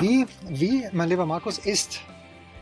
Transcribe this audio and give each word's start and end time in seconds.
Wie, 0.00 0.24
wie, 0.48 0.88
mein 0.92 1.10
lieber 1.10 1.26
Markus, 1.26 1.58
ist 1.58 2.00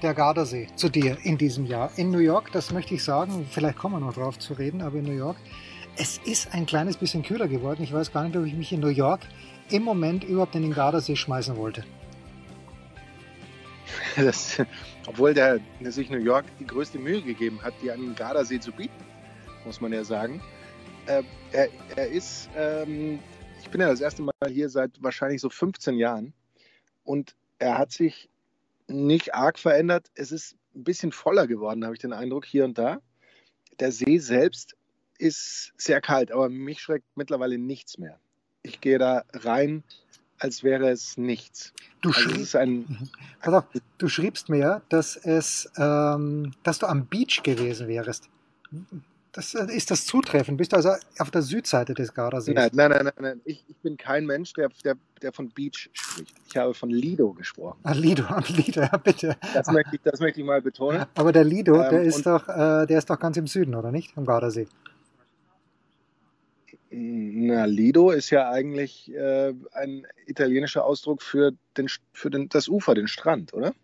der 0.02 0.12
Gardasee 0.12 0.66
zu 0.74 0.88
dir 0.88 1.16
in 1.23 1.38
diesem 1.38 1.66
Jahr? 1.66 1.92
In 1.95 2.10
New 2.10 2.19
York, 2.19 2.51
das 2.51 2.73
möchte 2.73 2.95
ich 2.95 3.05
sagen, 3.05 3.46
vielleicht 3.48 3.79
kommen 3.79 3.95
wir 3.95 4.01
noch 4.05 4.15
drauf 4.15 4.41
zu 4.41 4.55
reden, 4.55 4.83
aber 4.83 4.96
in 4.96 5.05
New 5.05 5.16
York, 5.16 5.37
es 5.96 6.19
ist 6.24 6.52
ein 6.52 6.66
kleines 6.66 6.96
bisschen 6.96 7.23
kühler 7.23 7.46
geworden. 7.46 7.84
Ich 7.84 7.93
weiß 7.93 8.12
gar 8.12 8.24
nicht, 8.24 8.37
ob 8.37 8.45
ich 8.45 8.55
mich 8.55 8.73
in 8.73 8.80
New 8.80 8.88
York 8.88 9.20
im 9.70 9.84
Moment 9.84 10.24
überhaupt 10.24 10.56
in 10.56 10.62
den 10.62 10.74
Gardasee 10.74 11.15
schmeißen 11.15 11.56
wollte. 11.56 11.84
Das, 14.16 14.60
obwohl 15.07 15.32
der, 15.32 15.60
der 15.80 15.93
sich 15.93 16.10
New 16.10 16.18
York 16.18 16.45
die 16.59 16.66
größte 16.66 16.98
Mühe 16.98 17.23
gegeben 17.23 17.60
hat, 17.62 17.74
die 17.80 17.93
an 17.93 18.01
den 18.01 18.16
Gardasee 18.16 18.59
zu 18.59 18.73
bieten, 18.73 19.05
muss 19.65 19.80
man 19.80 19.93
ja 19.93 20.02
sagen. 20.02 20.43
Äh, 21.07 21.23
er, 21.52 21.68
er, 21.95 22.09
ist, 22.09 22.51
ähm, 22.57 23.20
ich 23.62 23.70
bin 23.70 23.80
ja 23.80 23.88
das 23.88 24.01
erste 24.01 24.23
Mal 24.23 24.32
hier 24.48 24.68
seit 24.68 25.01
wahrscheinlich 25.01 25.41
so 25.41 25.48
15 25.48 25.96
Jahren 25.98 26.32
und 27.08 27.34
er 27.59 27.78
hat 27.78 27.90
sich 27.90 28.28
nicht 28.87 29.34
arg 29.34 29.59
verändert. 29.59 30.10
Es 30.14 30.30
ist 30.30 30.56
ein 30.74 30.84
bisschen 30.84 31.10
voller 31.10 31.46
geworden, 31.46 31.84
habe 31.84 31.95
ich 31.95 32.00
den 32.00 32.12
Eindruck, 32.12 32.45
hier 32.45 32.66
und 32.66 32.76
da. 32.76 33.00
Der 33.80 33.92
See 33.92 34.18
selbst 34.18 34.76
ist 35.16 35.73
sehr 35.78 36.02
kalt, 36.02 36.30
aber 36.30 36.50
mich 36.50 36.80
schreckt 36.80 37.06
mittlerweile 37.16 37.56
nichts 37.56 37.96
mehr. 37.96 38.20
Ich 38.62 38.82
gehe 38.82 38.98
da 38.98 39.24
rein, 39.32 39.84
als 40.38 40.62
wäre 40.62 40.90
es 40.90 41.16
nichts. 41.16 41.73
Du, 42.02 42.10
also 42.10 42.20
schrieb, 42.20 42.54
ein, 42.54 42.76
mhm. 42.76 43.54
auf, 43.54 43.65
du 43.96 44.09
schriebst 44.09 44.50
mir, 44.50 44.82
dass, 44.90 45.16
es, 45.16 45.70
ähm, 45.78 46.52
dass 46.62 46.78
du 46.78 46.87
am 46.87 47.06
Beach 47.06 47.43
gewesen 47.43 47.88
wärst. 47.88 48.28
Das, 49.32 49.54
äh, 49.54 49.66
ist 49.74 49.90
das 49.90 50.07
zutreffend? 50.07 50.57
Bist 50.59 50.73
du 50.73 50.76
also 50.76 50.90
auf 51.18 51.30
der 51.30 51.43
Südseite 51.43 51.95
des 51.95 52.15
Gardasees? 52.15 52.54
Nein, 52.54 52.71
nein, 52.73 52.90
nein, 52.90 53.04
nein. 53.04 53.15
nein. 53.21 53.40
Ich, 53.45 53.65
ich, 53.68 53.76
bin 53.76 53.96
kein 53.96 54.24
Mensch, 54.26 54.52
der, 54.54 54.71
der, 54.84 54.96
der 55.21 55.32
von 55.32 55.51
Beach 55.51 55.90
spricht. 55.93 56.34
Ich 56.48 56.57
habe 56.57 56.73
von 56.73 56.90
Lido 56.90 57.32
gesprochen. 57.32 57.79
Ah, 57.82 57.93
Lido, 57.93 58.24
Lido, 58.49 58.80
ja 58.80 58.96
bitte. 58.96 59.37
Das 59.52 59.71
möchte 59.71 59.96
ich, 59.96 60.02
das 60.02 60.21
möchte 60.21 60.40
ich 60.40 60.46
mal 60.46 60.62
betonen. 60.62 61.04
Aber 61.15 61.32
der 61.32 61.45
Lido, 61.45 61.74
ähm, 61.74 61.90
der, 61.90 62.02
ist 62.02 62.24
doch, 62.24 62.49
äh, 62.49 62.87
der 62.87 62.99
ist 62.99 63.10
doch 63.10 63.18
ganz 63.18 63.37
im 63.37 63.46
Süden, 63.46 63.74
oder 63.74 63.93
nicht? 63.93 64.16
Am 64.16 64.25
Gardasee. 64.25 64.66
Na, 66.91 67.66
Lido 67.66 68.10
ist 68.10 68.31
ja 68.31 68.50
eigentlich 68.50 69.12
äh, 69.15 69.53
ein 69.72 70.06
italienischer 70.26 70.84
Ausdruck 70.84 71.22
für, 71.22 71.53
den, 71.76 71.88
für 72.12 72.31
den, 72.31 72.49
das 72.49 72.66
Ufer, 72.66 72.94
den 72.94 73.09
Strand, 73.09 73.53
oder? 73.53 73.75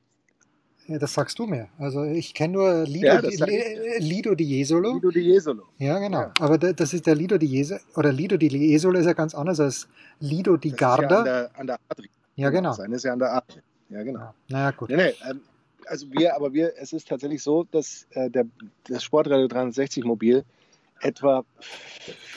Ja, 0.87 0.99
das 0.99 1.15
sagst 1.15 1.39
du 1.39 1.47
mir. 1.47 1.69
Also 1.79 2.05
ich 2.05 2.35
kenne 2.35 2.55
nur 2.55 2.85
Lido, 2.85 3.07
ja, 3.07 3.23
di, 3.23 3.37
Lido 3.99 4.35
di 4.35 4.45
Jesolo. 4.45 4.95
Lido 4.95 5.11
di 5.11 5.21
Jesolo. 5.21 5.65
Ja, 5.79 5.99
genau. 5.99 6.21
Ja. 6.21 6.33
Aber 6.41 6.59
das 6.59 6.93
ist 6.93 7.07
der 7.07 7.15
Lido 7.15 7.39
di 7.39 7.47
Jesolo, 7.47 7.81
oder 7.97 8.13
Lido 8.13 8.37
di 8.37 8.49
Jesolo 8.49 8.99
ist 8.99 9.07
ja 9.07 9.15
ganz 9.15 9.35
anders 9.35 9.61
als 9.61 9.89
Lido 10.21 10.57
di 10.57 10.71
das 10.71 10.79
Garda. 10.79 11.05
Ist 11.05 11.11
ja 11.11 11.19
an 11.19 11.25
der, 11.25 11.61
an 11.61 11.67
der 11.67 11.79
Adri. 11.89 12.11
Ja, 12.37 12.51
genau. 12.51 12.73
Seine 12.73 12.97
ist 12.97 13.05
ja 13.05 13.13
an 13.13 13.19
der 13.19 13.35
Adri. 13.35 13.61
Ja, 13.89 14.03
genau. 14.03 14.21
Ja. 14.21 14.35
Naja, 14.49 14.71
gut. 14.73 14.91
Nee, 14.91 14.97
nee, 14.97 15.15
ähm, 15.31 15.41
also 15.87 16.07
wir, 16.11 16.35
aber 16.35 16.53
wir, 16.53 16.75
es 16.79 16.93
ist 16.93 17.09
tatsächlich 17.09 17.43
so, 17.43 17.65
dass 17.65 18.07
äh, 18.11 18.31
der, 18.31 18.47
das 18.89 19.05
Sportradio 19.05 19.49
360 19.49 20.05
Mobil 20.05 20.45
etwa 21.01 21.45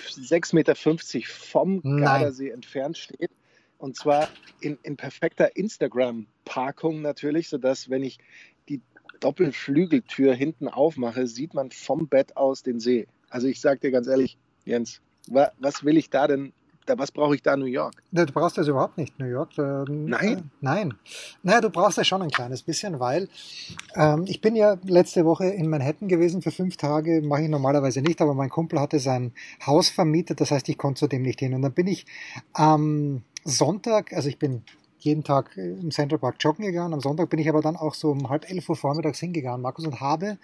6,50 0.09 0.55
Meter 0.55 0.75
vom 0.75 1.81
Nein. 1.83 2.03
Gardasee 2.03 2.49
entfernt 2.49 2.97
steht 2.97 3.31
und 3.77 3.95
zwar 3.95 4.27
in, 4.59 4.77
in 4.83 4.97
perfekter 4.97 5.55
Instagram-Parkung 5.55 7.01
natürlich, 7.01 7.49
sodass, 7.49 7.89
wenn 7.89 8.03
ich 8.03 8.19
die 8.69 8.81
Doppelflügeltür 9.19 10.33
hinten 10.33 10.67
aufmache, 10.67 11.27
sieht 11.27 11.53
man 11.53 11.71
vom 11.71 12.07
Bett 12.07 12.37
aus 12.37 12.63
den 12.63 12.79
See. 12.79 13.07
Also 13.29 13.47
ich 13.47 13.61
sage 13.61 13.79
dir 13.79 13.91
ganz 13.91 14.07
ehrlich, 14.07 14.37
Jens, 14.65 15.01
wa, 15.27 15.51
was 15.59 15.83
will 15.83 15.97
ich 15.97 16.09
da 16.09 16.27
denn 16.27 16.53
was 16.95 17.11
brauche 17.11 17.35
ich 17.35 17.41
da 17.41 17.57
New 17.57 17.65
York? 17.65 17.93
Du 18.11 18.25
brauchst 18.27 18.57
das 18.57 18.67
überhaupt 18.67 18.97
nicht, 18.97 19.19
New 19.19 19.25
York. 19.25 19.57
Ähm, 19.57 20.05
nein? 20.05 20.37
Äh, 20.37 20.41
nein. 20.61 20.93
Naja, 21.43 21.61
du 21.61 21.69
brauchst 21.69 21.97
das 21.97 22.07
schon 22.07 22.21
ein 22.21 22.29
kleines 22.29 22.63
bisschen, 22.63 22.99
weil 22.99 23.27
ähm, 23.95 24.23
ich 24.27 24.41
bin 24.41 24.55
ja 24.55 24.77
letzte 24.83 25.25
Woche 25.25 25.47
in 25.47 25.69
Manhattan 25.69 26.07
gewesen 26.07 26.41
für 26.41 26.51
fünf 26.51 26.77
Tage, 26.77 27.21
mache 27.21 27.43
ich 27.43 27.49
normalerweise 27.49 28.01
nicht, 28.01 28.21
aber 28.21 28.33
mein 28.33 28.49
Kumpel 28.49 28.79
hatte 28.79 28.99
sein 28.99 29.33
Haus 29.65 29.89
vermietet, 29.89 30.39
das 30.39 30.51
heißt, 30.51 30.69
ich 30.69 30.77
konnte 30.77 30.99
zu 30.99 31.07
dem 31.07 31.23
nicht 31.23 31.39
hin. 31.39 31.53
Und 31.53 31.61
dann 31.61 31.73
bin 31.73 31.87
ich 31.87 32.05
am 32.53 33.23
Sonntag, 33.47 34.13
also 34.13 34.27
ich 34.29 34.37
bin 34.37 34.63
jeden 34.99 35.23
Tag 35.23 35.55
im 35.55 35.91
Central 35.91 36.19
Park 36.19 36.35
joggen 36.39 36.65
gegangen, 36.65 36.93
am 36.93 36.99
Sonntag 36.99 37.29
bin 37.29 37.39
ich 37.39 37.47
aber 37.47 37.61
dann 37.61 37.77
auch 37.77 37.93
so 37.93 38.11
um 38.11 38.29
halb 38.29 38.49
elf 38.49 38.67
Uhr 38.67 38.75
vormittags 38.75 39.19
hingegangen, 39.19 39.61
Markus, 39.61 39.85
und 39.85 40.01
habe 40.01 40.37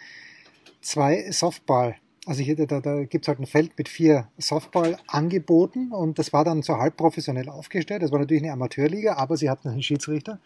zwei 0.82 1.30
Softball 1.32 1.96
also 2.26 2.42
hier, 2.42 2.56
da, 2.56 2.80
da 2.80 3.04
gibt 3.04 3.26
es 3.26 3.28
halt 3.28 3.40
ein 3.40 3.46
Feld 3.46 3.78
mit 3.78 3.90
vier 3.90 4.30
Softball-Angeboten 4.38 5.92
und 5.92 6.20
das 6.20 6.32
war 6.32 6.46
dann 6.46 6.62
so 6.62 6.78
halb 6.78 6.96
professionell 6.96 7.50
aufgestellt. 7.50 8.02
Das 8.02 8.12
war 8.12 8.20
natürlich 8.20 8.44
eine 8.44 8.54
Amateurliga, 8.54 9.16
aber 9.16 9.36
sie 9.36 9.50
hatten 9.50 9.68
einen 9.68 9.84
Schiedsrichter 9.84 10.40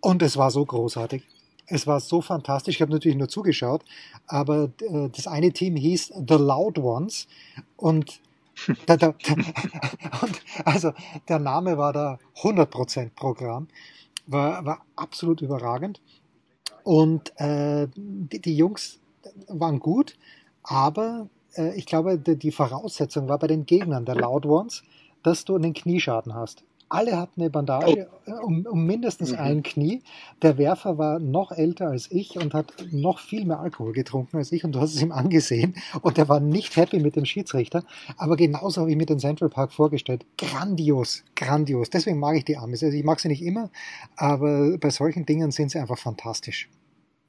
und 0.00 0.22
es 0.22 0.36
war 0.36 0.50
so 0.50 0.64
großartig. 0.64 1.22
Es 1.66 1.86
war 1.86 2.00
so 2.00 2.20
fantastisch. 2.20 2.76
Ich 2.76 2.82
habe 2.82 2.92
natürlich 2.92 3.16
nur 3.16 3.28
zugeschaut, 3.28 3.84
aber 4.26 4.72
äh, 4.80 5.08
das 5.14 5.26
eine 5.26 5.52
Team 5.52 5.76
hieß 5.76 6.12
The 6.28 6.34
Loud 6.34 6.78
Ones 6.78 7.28
und 7.76 8.20
da, 8.86 8.96
da, 8.96 9.08
und 10.22 10.42
also 10.64 10.92
der 11.28 11.38
Name 11.38 11.78
war 11.78 11.92
da 11.92 12.18
100% 12.36 13.10
Programm, 13.14 13.68
war, 14.26 14.64
war 14.64 14.84
absolut 14.96 15.42
überragend. 15.42 16.00
Und 16.82 17.32
äh, 17.40 17.88
die, 17.96 18.40
die 18.40 18.56
Jungs 18.56 19.00
waren 19.48 19.80
gut, 19.80 20.16
aber 20.62 21.28
äh, 21.56 21.74
ich 21.76 21.86
glaube, 21.86 22.18
die, 22.18 22.36
die 22.36 22.52
Voraussetzung 22.52 23.28
war 23.28 23.38
bei 23.38 23.46
den 23.46 23.66
Gegnern 23.66 24.04
der 24.04 24.16
Loud 24.16 24.46
Ones, 24.46 24.82
dass 25.22 25.44
du 25.44 25.56
einen 25.56 25.72
Knieschaden 25.72 26.34
hast. 26.34 26.64
Alle 26.94 27.16
hatten 27.16 27.40
eine 27.40 27.50
Bandage 27.50 28.08
oh. 28.26 28.30
Äh, 28.30 28.34
um, 28.34 28.66
um, 28.66 28.86
mindestens 28.86 29.32
mhm. 29.32 29.38
ein 29.38 29.62
Knie. 29.64 30.02
Der 30.42 30.58
Werfer 30.58 30.96
war 30.96 31.18
noch 31.18 31.50
älter 31.50 31.88
als 31.88 32.10
ich 32.10 32.36
und 32.36 32.54
hat 32.54 32.72
noch 32.92 33.18
viel 33.18 33.44
mehr 33.44 33.58
Alkohol 33.58 33.92
getrunken 33.92 34.36
als 34.36 34.52
ich 34.52 34.64
und 34.64 34.76
du 34.76 34.80
hast 34.80 34.94
es 34.94 35.02
ihm 35.02 35.10
angesehen 35.12 35.74
und 36.02 36.18
er 36.18 36.28
war 36.28 36.38
nicht 36.38 36.76
happy 36.76 37.00
mit 37.00 37.16
dem 37.16 37.24
Schiedsrichter. 37.24 37.84
Aber 38.16 38.36
genauso 38.36 38.80
habe 38.80 38.90
ich 38.92 38.96
mir 38.96 39.06
den 39.06 39.18
Central 39.18 39.48
Park 39.48 39.72
vorgestellt. 39.72 40.24
Grandios, 40.38 41.24
grandios. 41.34 41.90
Deswegen 41.90 42.20
mag 42.20 42.36
ich 42.36 42.44
die 42.44 42.56
Amis. 42.56 42.82
Also 42.82 42.96
ich 42.96 43.04
mag 43.04 43.18
sie 43.18 43.28
nicht 43.28 43.42
immer, 43.42 43.70
aber 44.16 44.78
bei 44.78 44.90
solchen 44.90 45.26
Dingen 45.26 45.50
sind 45.50 45.72
sie 45.72 45.78
einfach 45.78 45.98
fantastisch. 45.98 46.68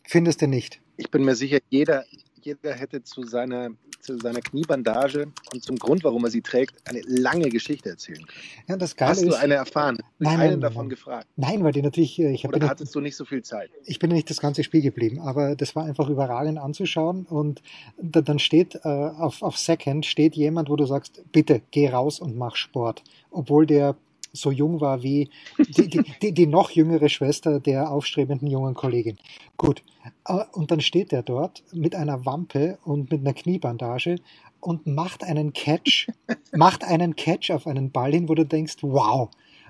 Findest 0.03 0.43
du 0.43 0.47
nicht? 0.47 0.79
Ich 0.97 1.09
bin 1.09 1.25
mir 1.25 1.35
sicher, 1.35 1.57
jeder, 1.69 2.05
jeder 2.45 2.73
hätte 2.73 3.03
zu 3.03 3.23
seiner, 3.23 3.71
zu 3.99 4.17
seiner 4.17 4.39
Kniebandage 4.39 5.27
und 5.51 5.63
zum 5.63 5.77
Grund, 5.77 6.03
warum 6.03 6.23
er 6.23 6.29
sie 6.29 6.41
trägt, 6.41 6.75
eine 6.87 7.01
lange 7.01 7.49
Geschichte 7.49 7.89
erzählen 7.89 8.25
können. 8.25 8.39
Ja, 8.67 8.77
das 8.77 8.95
Geile 8.95 9.11
Hast 9.11 9.23
du 9.23 9.29
ist, 9.29 9.35
eine 9.35 9.55
erfahren? 9.55 9.97
Nein, 10.19 10.39
einen 10.39 10.51
nein, 10.51 10.61
davon 10.61 10.83
nein. 10.83 10.89
gefragt? 10.89 11.27
Nein, 11.35 11.63
weil 11.63 11.71
die 11.71 11.81
natürlich. 11.81 12.19
Äh, 12.19 12.31
ich 12.31 12.47
Oder 12.47 12.69
hattest 12.69 12.81
nicht, 12.81 12.95
du 12.95 13.01
nicht 13.01 13.15
so 13.15 13.25
viel 13.25 13.41
Zeit? 13.41 13.71
Ich 13.85 13.99
bin 13.99 14.11
nicht 14.11 14.29
das 14.29 14.39
ganze 14.39 14.63
Spiel 14.63 14.81
geblieben, 14.81 15.19
aber 15.19 15.55
das 15.55 15.75
war 15.75 15.85
einfach 15.85 16.07
überragend 16.09 16.59
anzuschauen 16.59 17.25
und 17.25 17.63
da, 17.97 18.21
dann 18.21 18.39
steht 18.39 18.75
äh, 18.75 18.87
auf, 18.87 19.41
auf 19.41 19.57
Second 19.57 20.05
steht 20.05 20.35
jemand, 20.35 20.69
wo 20.69 20.75
du 20.75 20.85
sagst, 20.85 21.23
bitte 21.31 21.61
geh 21.71 21.89
raus 21.89 22.19
und 22.19 22.37
mach 22.37 22.55
Sport, 22.55 23.03
obwohl 23.31 23.65
der 23.65 23.95
so 24.35 24.51
jung 24.51 24.81
war 24.81 25.03
wie 25.03 25.29
die, 25.57 25.87
die, 25.87 26.03
die, 26.21 26.31
die 26.33 26.47
noch 26.47 26.71
jüngere 26.71 27.09
Schwester 27.09 27.59
der 27.59 27.91
aufstrebenden 27.91 28.49
jungen 28.49 28.73
Kollegin. 28.73 29.17
Gut, 29.57 29.83
äh, 30.25 30.43
und 30.53 30.71
dann 30.71 30.81
steht 30.81 31.13
er 31.13 31.23
dort 31.23 31.63
mit 31.73 31.95
einer 31.95 32.25
Wampe 32.25 32.77
und 32.83 33.11
mit 33.11 33.21
einer 33.21 33.33
Kniebandage 33.33 34.17
und 34.59 34.87
macht 34.87 35.23
einen 35.23 35.53
Catch, 35.53 36.07
macht 36.53 36.83
einen 36.83 37.15
Catch 37.15 37.51
auf 37.51 37.67
einen 37.67 37.91
Ball 37.91 38.11
hin, 38.11 38.29
wo 38.29 38.35
du 38.35 38.45
denkst, 38.45 38.77
wow, 38.81 39.29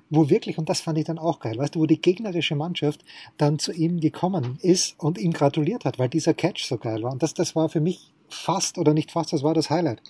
wo 0.09 0.29
wirklich, 0.29 0.57
und 0.57 0.69
das 0.69 0.81
fand 0.81 0.97
ich 0.97 1.05
dann 1.05 1.17
auch 1.17 1.39
geil, 1.39 1.57
weißt 1.57 1.75
du, 1.75 1.79
wo 1.79 1.85
die 1.85 2.01
gegnerische 2.01 2.55
Mannschaft 2.55 3.03
dann 3.37 3.59
zu 3.59 3.71
ihm 3.73 3.99
gekommen 3.99 4.57
ist 4.61 4.99
und 4.99 5.17
ihm 5.17 5.33
gratuliert 5.33 5.85
hat, 5.85 5.99
weil 5.99 6.09
dieser 6.09 6.33
Catch 6.33 6.63
so 6.65 6.77
geil 6.77 7.03
war. 7.03 7.11
Und 7.11 7.23
das, 7.23 7.33
das 7.33 7.55
war 7.55 7.69
für 7.69 7.81
mich 7.81 8.13
fast 8.29 8.77
oder 8.77 8.93
nicht 8.93 9.11
fast, 9.11 9.33
das 9.33 9.43
war 9.43 9.53
das 9.53 9.69
Highlight 9.69 10.01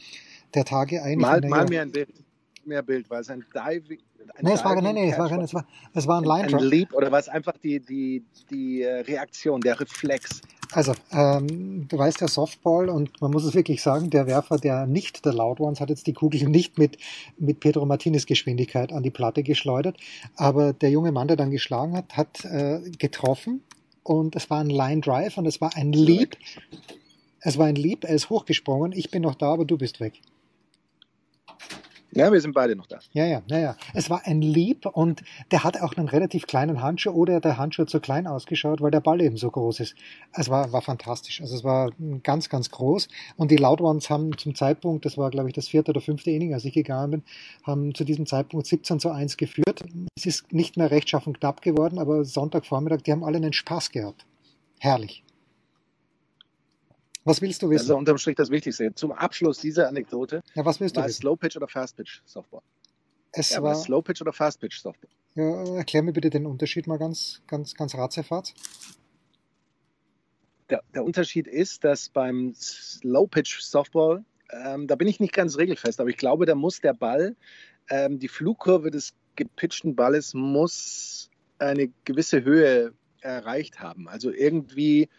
der 0.54 0.66
Tage 0.66 1.02
eigentlich. 1.02 1.22
Mal, 1.22 1.42
mal 1.42 1.66
mir 1.68 1.82
ein 1.82 1.92
Bild. 1.92 2.10
mehr 2.66 2.82
Bild. 2.82 3.10
War 3.10 3.20
es 3.20 3.30
ein 3.30 3.46
Diving? 3.54 4.00
Nee, 4.42 4.54
es 4.54 4.64
war, 4.64 4.82
nee, 4.82 4.94
nee, 4.94 5.12
es 5.12 5.18
war, 5.18 5.32
es 5.32 5.54
war, 5.54 5.66
es 5.94 6.08
war 6.08 6.22
ein 6.22 6.24
Line 6.24 6.58
ein 6.58 6.64
Leap 6.64 6.94
oder 6.94 7.12
war 7.12 7.20
es 7.20 7.30
einfach 7.30 7.54
die, 7.58 7.80
die, 7.80 8.24
die 8.50 8.82
äh, 8.82 9.02
Reaktion, 9.02 9.62
der 9.62 9.80
Reflex? 9.80 10.42
Also, 10.72 10.94
ähm, 11.12 11.88
du 11.88 11.98
weißt 11.98 12.22
ja 12.22 12.28
Softball 12.28 12.90
und 12.90 13.22
man 13.22 13.32
muss 13.32 13.46
es 13.46 13.54
wirklich 13.54 13.82
sagen, 13.82 14.10
der 14.10 14.28
Werfer, 14.28 14.58
der 14.58 14.88
nicht 14.88 15.26
der 15.26 15.34
Loud 15.34 15.60
Ones, 15.60 15.80
hat 15.80 15.90
jetzt 15.90 16.08
die 16.08 16.14
Kugel 16.14 16.44
nicht 16.50 16.78
mit, 16.78 16.98
mit 17.38 17.60
Pedro 17.60 17.86
Martinez 17.86 18.26
Geschwindigkeit 18.26 18.92
an 18.92 19.04
die 19.04 19.12
Platte 19.12 19.44
geschleudert, 19.44 19.98
aber 20.36 20.74
der 20.74 20.90
junge 20.90 21.12
Mann, 21.12 21.28
der 21.28 21.38
dann 21.38 21.52
geschlagen 21.52 21.96
hat, 21.96 22.18
hat 22.18 22.46
äh, 22.46 22.82
getroffen 22.98 23.62
und 24.04 24.36
es 24.36 24.50
war 24.50 24.60
ein 24.60 24.70
Line 24.70 25.02
Drive 25.02 25.38
und 25.38 25.46
es 25.46 25.62
war 25.62 25.76
ein 25.76 25.94
Leap. 25.94 26.38
Es 27.40 27.58
war 27.58 27.68
ein 27.68 27.76
Leap, 27.76 28.04
er 28.04 28.16
ist 28.16 28.30
hochgesprungen, 28.30 28.92
ich 28.92 29.12
bin 29.12 29.22
noch 29.22 29.36
da, 29.36 29.54
aber 29.54 29.66
du 29.66 29.78
bist 29.78 30.00
weg. 30.00 30.20
Ja, 32.16 32.32
wir 32.32 32.40
sind 32.40 32.54
beide 32.54 32.78
noch 32.78 32.88
da. 32.88 33.00
Ja, 33.12 33.26
ja, 33.26 33.42
ja, 33.48 33.60
ja. 33.60 33.76
Es 33.94 34.10
war 34.10 34.22
ein 34.24 34.42
Leap 34.42 34.86
und 34.86 35.22
der 35.52 35.66
hat 35.66 35.82
auch 35.82 35.96
einen 35.98 36.08
relativ 36.08 36.48
kleinen 36.48 36.82
Handschuh 36.82 37.12
oder 37.12 37.42
der 37.42 37.58
Handschuh 37.58 37.84
zu 37.84 38.00
klein 38.00 38.26
ausgeschaut, 38.26 38.80
weil 38.80 38.90
der 38.92 39.02
Ball 39.02 39.20
eben 39.20 39.36
so 39.36 39.52
groß 39.52 39.82
ist. 39.82 39.96
Es 40.32 40.50
war, 40.50 40.72
war 40.72 40.82
fantastisch. 40.82 41.42
Also 41.42 41.58
es 41.58 41.66
war 41.66 41.92
ganz, 42.24 42.48
ganz 42.48 42.72
groß. 42.72 43.10
Und 43.36 43.52
die 43.52 43.58
Loud 43.58 43.82
Ones 43.82 44.10
haben 44.10 44.38
zum 44.38 44.56
Zeitpunkt, 44.56 45.04
das 45.04 45.18
war 45.18 45.30
glaube 45.30 45.50
ich 45.50 45.56
das 45.56 45.68
vierte 45.68 45.92
oder 45.92 46.00
fünfte 46.00 46.32
Inning, 46.32 46.54
als 46.54 46.64
ich 46.64 46.74
gegangen 46.74 47.12
bin, 47.12 47.24
haben 47.64 47.94
zu 47.94 48.06
diesem 48.06 48.26
Zeitpunkt 48.26 48.66
17 48.66 49.02
zu 49.02 49.12
1 49.12 49.36
geführt. 49.36 49.84
Es 50.16 50.26
ist 50.26 50.54
nicht 50.54 50.78
mehr 50.78 50.92
rechtschaffen 50.92 51.34
knapp 51.34 51.62
geworden, 51.62 52.00
aber 52.00 52.24
Sonntagvormittag, 52.24 53.02
die 53.02 53.12
haben 53.12 53.26
alle 53.26 53.38
einen 53.38 53.52
Spaß 53.52 53.92
gehabt. 53.92 54.26
Herrlich. 54.80 55.25
Was 57.26 57.42
willst 57.42 57.62
du 57.62 57.68
Das 57.68 57.76
ist 57.76 57.82
wissen? 57.82 57.92
ja 57.94 57.98
unterm 57.98 58.18
Strich 58.18 58.36
das 58.36 58.50
Wichtigste. 58.52 58.94
Zum 58.96 59.12
Abschluss 59.12 59.60
dieser 59.60 59.88
Anekdote, 59.90 60.42
Ja, 60.54 60.64
was 60.66 60.80
willst 60.80 60.96
du 60.96 61.02
war 61.02 61.08
wissen? 61.08 61.22
Slow 61.22 61.36
Pitch 61.36 61.58
oder 61.58 61.68
Fast 61.68 61.98
Pitch 61.98 62.22
Softball? 62.26 62.62
Es 63.32 63.50
Ja, 63.50 63.62
war 63.64 63.76
Slow 63.76 64.02
Pitch 64.02 64.22
oder 64.22 64.32
Fast 64.32 64.60
Pitch 64.62 64.80
Softball? 64.80 65.10
ja, 65.36 65.76
erklär 65.76 66.04
mir 66.04 66.14
bitte 66.14 66.30
den 66.30 66.46
Unterschied 66.46 66.88
mal 66.88 66.98
ganz, 66.98 67.42
ganz, 67.48 67.74
ganz 67.76 67.96
ratzefatz. 67.96 68.54
Der, 70.70 70.82
der 70.96 71.04
Unterschied 71.04 71.48
ist, 71.48 71.84
dass 71.84 72.10
beim 72.10 72.54
Slow 72.56 73.28
Pitch 73.28 73.60
Softball, 73.62 74.24
ähm, 74.52 74.88
da 74.88 74.96
bin 74.96 75.08
ich 75.08 75.20
nicht 75.20 75.34
ganz 75.34 75.58
regelfest, 75.58 76.00
aber 76.00 76.10
ich 76.10 76.18
glaube, 76.18 76.46
da 76.46 76.56
muss 76.56 76.80
der 76.82 76.94
Ball, 76.94 77.36
ähm, 77.90 78.18
die 78.20 78.28
Flugkurve 78.28 78.90
des 78.90 79.14
gepitchten 79.36 79.96
Balles 79.96 80.34
muss 80.34 81.30
eine 81.60 81.90
gewisse 82.06 82.44
Höhe 82.44 82.94
erreicht 83.22 83.80
haben. 83.80 84.08
Also 84.08 84.32
irgendwie 84.32 85.10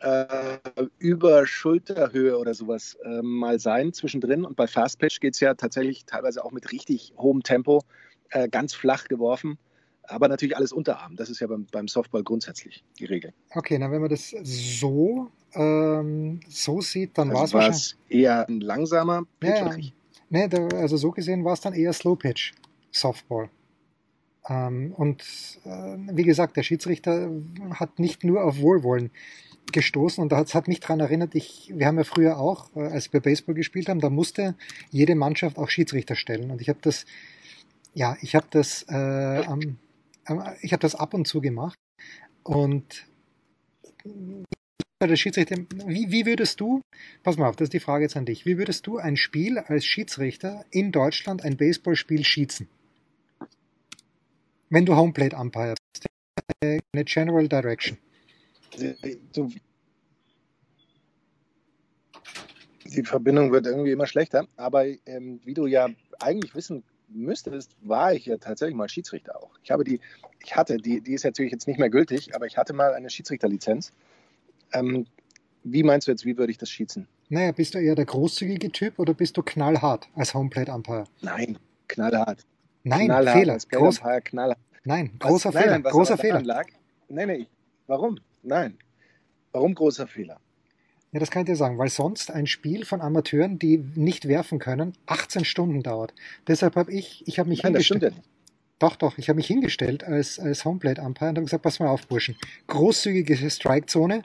äh, 0.00 0.58
über 0.98 1.46
Schulterhöhe 1.46 2.38
oder 2.38 2.54
sowas 2.54 2.96
äh, 3.04 3.22
mal 3.22 3.58
sein 3.58 3.92
zwischendrin. 3.92 4.44
Und 4.44 4.56
bei 4.56 4.66
Fast 4.66 4.98
Pitch 4.98 5.20
geht 5.20 5.34
es 5.34 5.40
ja 5.40 5.54
tatsächlich 5.54 6.04
teilweise 6.04 6.44
auch 6.44 6.52
mit 6.52 6.72
richtig 6.72 7.14
hohem 7.16 7.42
Tempo, 7.42 7.82
äh, 8.30 8.48
ganz 8.48 8.74
flach 8.74 9.04
geworfen. 9.04 9.58
Aber 10.08 10.28
natürlich 10.28 10.56
alles 10.56 10.72
Unterarm. 10.72 11.16
Das 11.16 11.30
ist 11.30 11.40
ja 11.40 11.48
beim, 11.48 11.66
beim 11.72 11.88
Softball 11.88 12.22
grundsätzlich 12.22 12.84
die 12.98 13.06
Regel. 13.06 13.32
Okay, 13.54 13.76
na 13.78 13.90
wenn 13.90 14.00
man 14.00 14.10
das 14.10 14.30
so, 14.42 15.30
ähm, 15.54 16.40
so 16.48 16.80
sieht, 16.80 17.18
dann 17.18 17.28
war 17.30 17.36
es 17.36 17.40
Also 17.40 17.54
war 17.54 17.60
wahrscheinlich. 17.62 17.96
es 18.08 18.10
eher 18.10 18.48
ein 18.48 18.60
langsamer 18.60 19.24
Pitch. 19.40 19.50
Ja? 19.50 19.76
Nee, 20.28 20.48
da, 20.48 20.68
also 20.76 20.96
so 20.96 21.10
gesehen 21.10 21.44
war 21.44 21.54
es 21.54 21.60
dann 21.60 21.72
eher 21.72 21.92
Slow 21.92 22.16
Pitch 22.16 22.52
Softball. 22.92 23.50
Ähm, 24.48 24.92
und 24.96 25.22
äh, 25.64 25.96
wie 26.12 26.22
gesagt, 26.22 26.56
der 26.56 26.62
Schiedsrichter 26.62 27.30
hat 27.72 27.98
nicht 27.98 28.22
nur 28.22 28.44
auf 28.44 28.60
Wohlwollen 28.60 29.10
gestoßen 29.72 30.22
und 30.22 30.32
das 30.32 30.54
hat 30.54 30.68
mich 30.68 30.80
daran 30.80 31.00
erinnert, 31.00 31.34
ich, 31.34 31.72
wir 31.74 31.86
haben 31.86 31.98
ja 31.98 32.04
früher 32.04 32.38
auch, 32.38 32.74
äh, 32.76 32.80
als 32.80 33.12
wir 33.12 33.20
Baseball 33.20 33.54
gespielt 33.54 33.88
haben, 33.88 34.00
da 34.00 34.10
musste 34.10 34.54
jede 34.90 35.14
Mannschaft 35.14 35.58
auch 35.58 35.68
Schiedsrichter 35.68 36.14
stellen 36.16 36.50
und 36.50 36.60
ich 36.60 36.68
habe 36.68 36.78
das, 36.82 37.04
ja, 37.94 38.16
ich 38.20 38.34
habe 38.34 38.46
das, 38.50 38.84
äh, 38.88 39.44
am- 39.46 39.78
ich 40.60 40.72
habe 40.72 40.80
das 40.80 40.94
ab 40.94 41.14
und 41.14 41.26
zu 41.26 41.40
gemacht 41.40 41.78
und 42.42 43.06
der 45.02 45.16
Schiedsrichter, 45.16 45.56
wie, 45.86 46.10
wie 46.10 46.26
würdest 46.26 46.60
du, 46.60 46.80
pass 47.22 47.36
mal 47.36 47.48
auf, 47.48 47.56
das 47.56 47.66
ist 47.66 47.74
die 47.74 47.80
Frage 47.80 48.04
jetzt 48.04 48.16
an 48.16 48.24
dich, 48.24 48.46
wie 48.46 48.58
würdest 48.58 48.86
du 48.86 48.98
ein 48.98 49.16
Spiel 49.16 49.58
als 49.58 49.84
Schiedsrichter 49.84 50.64
in 50.70 50.90
Deutschland, 50.90 51.44
ein 51.44 51.56
Baseballspiel 51.56 52.24
schießen? 52.24 52.68
Wenn 54.70 54.86
du 54.86 54.96
Homeplate 54.96 55.36
Umpire 55.36 55.74
bist, 55.92 56.06
eine 56.62 57.04
General 57.04 57.46
Direction. 57.46 57.98
Du, 59.32 59.48
die 62.84 63.02
Verbindung 63.02 63.52
wird 63.52 63.66
irgendwie 63.66 63.90
immer 63.92 64.06
schlechter. 64.06 64.46
Aber 64.56 64.86
ähm, 65.06 65.40
wie 65.44 65.54
du 65.54 65.66
ja 65.66 65.88
eigentlich 66.20 66.54
wissen 66.54 66.82
müsstest, 67.08 67.76
war 67.82 68.12
ich 68.14 68.26
ja 68.26 68.36
tatsächlich 68.36 68.76
mal 68.76 68.88
Schiedsrichter 68.88 69.36
auch. 69.42 69.50
Ich 69.62 69.70
habe 69.70 69.84
die, 69.84 70.00
ich 70.44 70.56
hatte, 70.56 70.76
die, 70.76 71.00
die 71.00 71.14
ist 71.14 71.24
natürlich 71.24 71.52
jetzt 71.52 71.66
nicht 71.66 71.78
mehr 71.78 71.90
gültig, 71.90 72.34
aber 72.34 72.46
ich 72.46 72.56
hatte 72.56 72.72
mal 72.72 72.94
eine 72.94 73.10
Schiedsrichterlizenz. 73.10 73.92
Ähm, 74.72 75.06
wie 75.62 75.82
meinst 75.82 76.06
du 76.06 76.12
jetzt, 76.12 76.24
wie 76.24 76.36
würde 76.36 76.50
ich 76.52 76.58
das 76.58 76.70
schießen? 76.70 77.06
Naja, 77.28 77.52
bist 77.52 77.74
du 77.74 77.78
eher 77.78 77.94
der 77.94 78.04
großzügige 78.04 78.70
Typ 78.70 78.98
oder 78.98 79.14
bist 79.14 79.36
du 79.36 79.42
knallhart 79.42 80.08
als 80.14 80.34
Homeplate 80.34 80.72
Umpire? 80.72 81.04
Nein, 81.22 81.58
knallhart. 81.88 82.44
Nein, 82.84 83.06
knallhart, 83.06 83.36
Fehler. 83.36 83.52
als 83.54 83.68
Groß, 83.68 83.98
Play-Umpire 83.98 84.22
knallhart. 84.22 84.58
nein, 84.84 85.10
Was? 85.18 85.28
großer 85.28 85.50
nein, 85.50 85.62
Fehler. 85.62 85.72
Nein, 85.74 85.84
was 85.84 85.92
großer 85.92 86.18
Fehler. 86.18 86.42
Lag, 86.42 86.66
nein, 87.08 87.28
nein. 87.28 87.46
Warum? 87.88 88.18
Nein. 88.46 88.78
Warum 89.52 89.74
großer 89.74 90.06
Fehler? 90.06 90.40
Ja, 91.12 91.20
das 91.20 91.30
kann 91.30 91.42
ich 91.42 91.46
dir 91.46 91.56
sagen, 91.56 91.78
weil 91.78 91.88
sonst 91.88 92.30
ein 92.30 92.46
Spiel 92.46 92.84
von 92.84 93.00
Amateuren, 93.00 93.58
die 93.58 93.78
nicht 93.96 94.28
werfen 94.28 94.58
können, 94.58 94.94
18 95.06 95.44
Stunden 95.44 95.82
dauert. 95.82 96.14
Deshalb 96.46 96.76
habe 96.76 96.92
ich, 96.92 97.26
ich 97.26 97.38
habe 97.38 97.48
mich 97.48 97.62
Nein, 97.62 97.72
das 97.74 97.84
stimmt 97.84 98.02
hingestellt. 98.02 98.04
ja 98.04 98.10
nicht. 98.10 98.30
Doch, 98.78 98.96
doch, 98.96 99.18
ich 99.18 99.28
habe 99.28 99.38
mich 99.38 99.46
hingestellt 99.46 100.04
als, 100.04 100.38
als 100.38 100.64
Homeplate 100.64 101.00
Umpire 101.02 101.30
und 101.30 101.36
habe 101.38 101.44
gesagt, 101.46 101.62
pass 101.62 101.80
mal 101.80 101.88
auf, 101.88 102.06
Burschen. 102.08 102.36
Großzügige 102.68 103.36
Strikezone, 103.50 104.22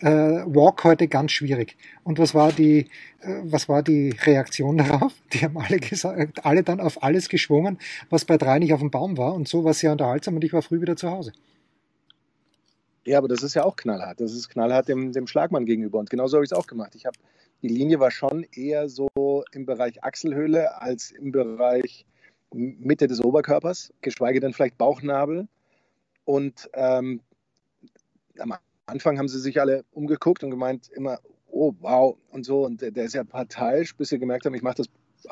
äh, 0.00 0.08
Walk 0.10 0.84
heute 0.84 1.08
ganz 1.08 1.32
schwierig. 1.32 1.76
Und 2.04 2.18
was 2.18 2.34
war 2.34 2.52
die, 2.52 2.90
äh, 3.22 3.40
was 3.44 3.68
war 3.68 3.82
die 3.82 4.10
Reaktion 4.10 4.78
darauf? 4.78 5.14
Die 5.32 5.40
haben 5.40 5.56
alle 5.58 5.78
gesagt, 5.80 6.44
alle 6.44 6.62
dann 6.62 6.80
auf 6.80 7.02
alles 7.02 7.28
geschwungen, 7.30 7.78
was 8.10 8.26
bei 8.26 8.36
drei 8.38 8.58
nicht 8.58 8.74
auf 8.74 8.80
dem 8.80 8.90
Baum 8.90 9.16
war. 9.16 9.34
Und 9.34 9.48
so 9.48 9.64
war 9.64 9.70
es 9.72 9.80
sehr 9.80 9.92
unterhaltsam 9.92 10.36
und 10.36 10.44
ich 10.44 10.52
war 10.52 10.62
früh 10.62 10.80
wieder 10.82 10.96
zu 10.96 11.10
Hause. 11.10 11.32
Ja, 13.06 13.18
aber 13.18 13.28
das 13.28 13.42
ist 13.42 13.54
ja 13.54 13.64
auch 13.64 13.76
knallhart. 13.76 14.20
Das 14.20 14.32
ist 14.32 14.48
knallhart 14.48 14.88
dem, 14.88 15.12
dem 15.12 15.26
Schlagmann 15.26 15.66
gegenüber. 15.66 15.98
Und 15.98 16.10
genauso 16.10 16.36
habe 16.36 16.44
ich 16.44 16.52
es 16.52 16.56
auch 16.56 16.66
gemacht. 16.66 16.94
Ich 16.94 17.04
habe, 17.04 17.18
die 17.62 17.68
Linie 17.68 18.00
war 18.00 18.10
schon 18.10 18.44
eher 18.52 18.88
so 18.88 19.08
im 19.52 19.66
Bereich 19.66 20.02
Achselhöhle 20.02 20.80
als 20.80 21.10
im 21.10 21.30
Bereich 21.30 22.06
Mitte 22.52 23.06
des 23.06 23.20
Oberkörpers, 23.20 23.92
geschweige 24.00 24.40
denn 24.40 24.52
vielleicht 24.52 24.78
Bauchnabel. 24.78 25.48
Und 26.24 26.70
ähm, 26.72 27.20
am 28.38 28.54
Anfang 28.86 29.18
haben 29.18 29.28
sie 29.28 29.40
sich 29.40 29.60
alle 29.60 29.84
umgeguckt 29.92 30.42
und 30.42 30.50
gemeint 30.50 30.88
immer, 30.88 31.18
oh 31.48 31.74
wow 31.80 32.16
und 32.30 32.44
so. 32.44 32.64
Und 32.64 32.80
der, 32.80 32.90
der 32.90 33.04
ist 33.04 33.14
ja 33.14 33.24
parteiisch, 33.24 33.96
bis 33.96 34.08
sie 34.08 34.18
gemerkt 34.18 34.46
haben, 34.46 34.54
ich 34.54 34.62
mache 34.62 34.76
das 34.76 34.88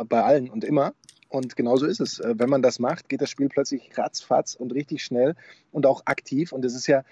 bei 0.08 0.22
allen 0.22 0.50
und 0.50 0.64
immer. 0.64 0.94
Und 1.28 1.56
genauso 1.56 1.86
ist 1.86 2.00
es. 2.00 2.20
Äh, 2.20 2.34
Wenn 2.36 2.50
man 2.50 2.60
das 2.60 2.78
macht, 2.78 3.08
geht 3.08 3.22
das 3.22 3.30
Spiel 3.30 3.48
plötzlich 3.48 3.96
ratzfatz 3.96 4.54
und 4.54 4.74
richtig 4.74 5.02
schnell 5.02 5.34
und 5.70 5.86
auch 5.86 6.02
aktiv. 6.04 6.52
Und 6.52 6.64
es 6.64 6.74
ist 6.74 6.86
ja, 6.86 7.04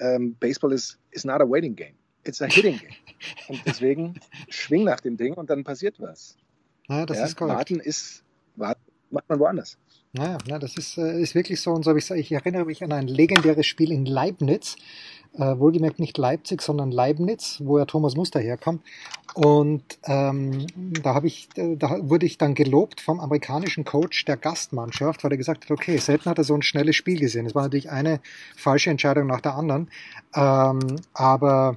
ähm, 0.00 0.36
Baseball 0.40 0.72
ist 0.72 0.98
is 1.10 1.24
not 1.24 1.40
a 1.40 1.48
waiting 1.48 1.76
game. 1.76 1.94
It's 2.24 2.42
a 2.42 2.46
hitting 2.46 2.78
game. 2.78 2.94
Und 3.48 3.60
deswegen 3.66 4.20
schwing 4.48 4.84
nach 4.84 5.00
dem 5.00 5.16
Ding 5.16 5.34
und 5.34 5.48
dann 5.50 5.64
passiert 5.64 6.00
was. 6.00 6.36
Naja, 6.88 7.06
das 7.06 7.18
ja? 7.18 7.24
ist 7.24 7.36
korrekt. 7.36 7.56
Warten 7.56 7.80
ist, 7.80 8.24
warten 8.56 8.82
macht 9.10 9.28
man 9.28 9.38
woanders. 9.38 9.76
Naja, 10.12 10.38
na, 10.48 10.58
das 10.58 10.76
ist, 10.76 10.98
äh, 10.98 11.20
ist 11.20 11.34
wirklich 11.34 11.60
so. 11.60 11.70
Und 11.72 11.84
so 11.84 11.90
habe 11.90 11.98
ich 11.98 12.10
ich 12.10 12.32
erinnere 12.32 12.64
mich 12.64 12.82
an 12.82 12.92
ein 12.92 13.06
legendäres 13.06 13.66
Spiel 13.66 13.92
in 13.92 14.06
Leibniz. 14.06 14.76
Äh, 15.34 15.58
wohlgemerkt 15.58 16.00
nicht 16.00 16.18
Leipzig, 16.18 16.60
sondern 16.60 16.90
Leibniz, 16.90 17.60
wo 17.62 17.78
ja 17.78 17.84
Thomas 17.84 18.16
Muster 18.16 18.40
herkommt. 18.40 18.82
Und 19.34 19.84
ähm, 20.04 20.66
da, 20.74 21.14
habe 21.14 21.28
ich, 21.28 21.48
äh, 21.54 21.76
da 21.76 21.98
wurde 22.08 22.26
ich 22.26 22.36
dann 22.36 22.54
gelobt 22.54 23.00
vom 23.00 23.20
amerikanischen 23.20 23.84
Coach 23.84 24.24
der 24.24 24.36
Gastmannschaft, 24.36 25.22
weil 25.22 25.30
er 25.30 25.36
gesagt 25.36 25.64
hat, 25.64 25.70
okay, 25.70 25.98
selten 25.98 26.28
hat 26.28 26.38
er 26.38 26.44
so 26.44 26.54
ein 26.54 26.62
schnelles 26.62 26.96
Spiel 26.96 27.20
gesehen. 27.20 27.46
Es 27.46 27.54
war 27.54 27.62
natürlich 27.62 27.90
eine 27.90 28.20
falsche 28.56 28.90
Entscheidung 28.90 29.28
nach 29.28 29.40
der 29.40 29.54
anderen. 29.54 29.88
Ähm, 30.34 30.96
aber 31.14 31.76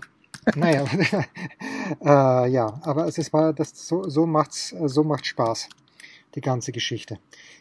naja, 0.55 0.85
äh, 2.03 2.49
ja, 2.49 2.79
aber 2.81 3.05
es 3.07 3.33
war 3.33 3.53
das 3.53 3.87
so, 3.87 4.09
so 4.09 4.25
macht's, 4.25 4.75
so 4.85 5.03
macht 5.03 5.27
Spaß, 5.27 5.69
die 6.33 6.41
ganze 6.41 6.71
Geschichte. 6.71 7.19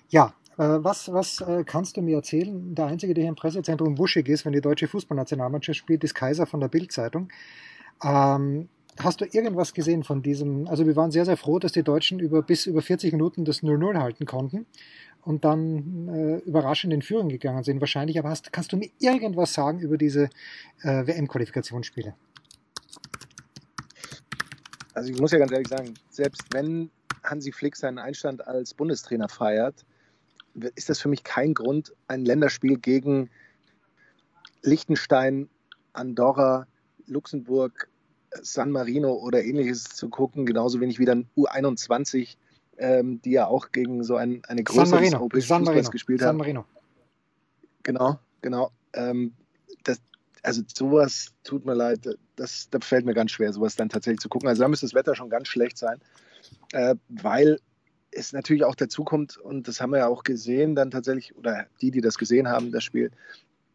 Ja, 0.08 0.32
was, 0.62 1.12
was 1.12 1.40
äh, 1.40 1.64
kannst 1.64 1.96
du 1.96 2.02
mir 2.02 2.16
erzählen? 2.16 2.74
Der 2.74 2.86
Einzige, 2.86 3.14
der 3.14 3.22
hier 3.22 3.30
im 3.30 3.36
Pressezentrum 3.36 3.98
wuschig 3.98 4.28
ist, 4.28 4.44
wenn 4.44 4.52
die 4.52 4.60
deutsche 4.60 4.88
Fußballnationalmannschaft 4.88 5.78
spielt, 5.78 6.04
ist 6.04 6.14
Kaiser 6.14 6.46
von 6.46 6.60
der 6.60 6.68
Bildzeitung. 6.68 7.28
Ähm, 8.02 8.68
hast 8.98 9.20
du 9.20 9.24
irgendwas 9.24 9.74
gesehen 9.74 10.04
von 10.04 10.22
diesem? 10.22 10.68
Also 10.68 10.86
wir 10.86 10.96
waren 10.96 11.10
sehr, 11.10 11.24
sehr 11.24 11.36
froh, 11.36 11.58
dass 11.58 11.72
die 11.72 11.82
Deutschen 11.82 12.18
über, 12.18 12.42
bis 12.42 12.66
über 12.66 12.82
40 12.82 13.12
Minuten 13.12 13.44
das 13.44 13.62
0-0 13.62 13.98
halten 13.98 14.26
konnten 14.26 14.66
und 15.22 15.44
dann 15.44 16.08
äh, 16.08 16.36
überraschend 16.38 16.92
in 16.92 17.02
Führung 17.02 17.28
gegangen 17.28 17.62
sind 17.62 17.80
wahrscheinlich. 17.80 18.18
Aber 18.18 18.28
hast, 18.28 18.52
kannst 18.52 18.72
du 18.72 18.76
mir 18.76 18.90
irgendwas 18.98 19.54
sagen 19.54 19.78
über 19.78 19.96
diese 19.96 20.28
äh, 20.82 21.06
WM-Qualifikationsspiele? 21.06 22.14
Also 24.94 25.10
ich 25.10 25.18
muss 25.18 25.32
ja 25.32 25.38
ganz 25.38 25.52
ehrlich 25.52 25.68
sagen, 25.68 25.94
selbst 26.10 26.42
wenn 26.52 26.90
Hansi 27.22 27.52
Flick 27.52 27.76
seinen 27.76 27.98
Einstand 27.98 28.46
als 28.46 28.74
Bundestrainer 28.74 29.28
feiert, 29.28 29.86
ist 30.74 30.88
das 30.88 31.00
für 31.00 31.08
mich 31.08 31.24
kein 31.24 31.54
Grund, 31.54 31.94
ein 32.08 32.24
Länderspiel 32.24 32.78
gegen 32.78 33.30
Liechtenstein, 34.62 35.48
Andorra, 35.92 36.66
Luxemburg, 37.06 37.88
San 38.40 38.70
Marino 38.70 39.12
oder 39.14 39.44
ähnliches 39.44 39.84
zu 39.84 40.08
gucken, 40.08 40.46
genauso 40.46 40.80
wenig 40.80 40.98
wie 40.98 41.04
dann 41.04 41.26
U21, 41.36 42.36
ähm, 42.78 43.20
die 43.22 43.32
ja 43.32 43.46
auch 43.46 43.72
gegen 43.72 44.04
so 44.04 44.16
ein, 44.16 44.42
eine 44.46 44.62
größere 44.62 45.00
europäische 45.00 45.54
Fußball 45.54 45.82
gespielt 45.84 46.22
haben. 46.22 46.28
San 46.28 46.36
Marino. 46.38 46.64
Genau, 47.82 48.18
genau. 48.40 48.70
Ähm, 48.94 49.34
das, 49.84 50.00
also 50.42 50.62
sowas 50.72 51.32
tut 51.44 51.66
mir 51.66 51.74
leid, 51.74 52.08
das, 52.36 52.68
das 52.70 52.84
fällt 52.84 53.04
mir 53.04 53.14
ganz 53.14 53.32
schwer, 53.32 53.52
sowas 53.52 53.76
dann 53.76 53.88
tatsächlich 53.88 54.20
zu 54.20 54.28
gucken. 54.28 54.48
Also 54.48 54.62
da 54.62 54.68
müsste 54.68 54.86
das 54.86 54.94
Wetter 54.94 55.14
schon 55.14 55.28
ganz 55.28 55.48
schlecht 55.48 55.76
sein, 55.76 56.00
äh, 56.72 56.94
weil 57.08 57.58
es 58.12 58.32
natürlich 58.32 58.64
auch 58.64 58.74
dazu 58.74 59.04
kommt, 59.04 59.36
und 59.36 59.68
das 59.68 59.80
haben 59.80 59.90
wir 59.90 59.98
ja 59.98 60.06
auch 60.06 60.22
gesehen, 60.22 60.74
dann 60.74 60.90
tatsächlich, 60.90 61.34
oder 61.36 61.66
die, 61.80 61.90
die 61.90 62.00
das 62.00 62.18
gesehen 62.18 62.48
haben, 62.48 62.70
das 62.70 62.84
Spiel, 62.84 63.10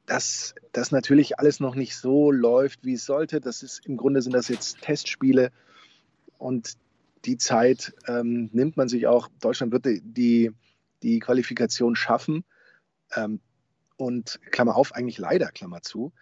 dass 0.05 0.55
das 0.71 0.91
natürlich 0.91 1.37
alles 1.37 1.59
noch 1.59 1.75
nicht 1.75 1.95
so 1.97 2.31
läuft, 2.31 2.85
wie 2.85 2.93
es 2.93 3.05
sollte. 3.05 3.41
Das 3.41 3.61
ist 3.61 3.85
im 3.85 3.97
Grunde 3.97 4.21
sind 4.21 4.33
das 4.33 4.47
jetzt 4.47 4.81
Testspiele 4.81 5.51
und 6.37 6.77
die 7.25 7.37
Zeit 7.37 7.93
ähm, 8.07 8.49
nimmt 8.53 8.77
man 8.77 8.87
sich 8.87 9.07
auch. 9.07 9.27
Deutschland 9.41 9.73
wird 9.73 9.85
die, 9.85 10.51
die 11.03 11.19
Qualifikation 11.19 11.95
schaffen 11.95 12.45
ähm, 13.15 13.41
und 13.97 14.39
Klammer 14.51 14.77
auf, 14.77 14.93
eigentlich 14.93 15.17
leider 15.17 15.51
Klammer 15.51 15.81
zu 15.81 16.13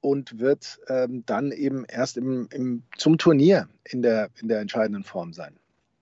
und 0.00 0.40
wird 0.40 0.80
ähm, 0.88 1.24
dann 1.26 1.52
eben 1.52 1.84
erst 1.84 2.16
im, 2.16 2.48
im, 2.52 2.82
zum 2.96 3.18
Turnier 3.18 3.68
in 3.84 4.02
der, 4.02 4.30
in 4.40 4.48
der 4.48 4.60
entscheidenden 4.60 5.04
Form 5.04 5.32
sein. 5.32 5.58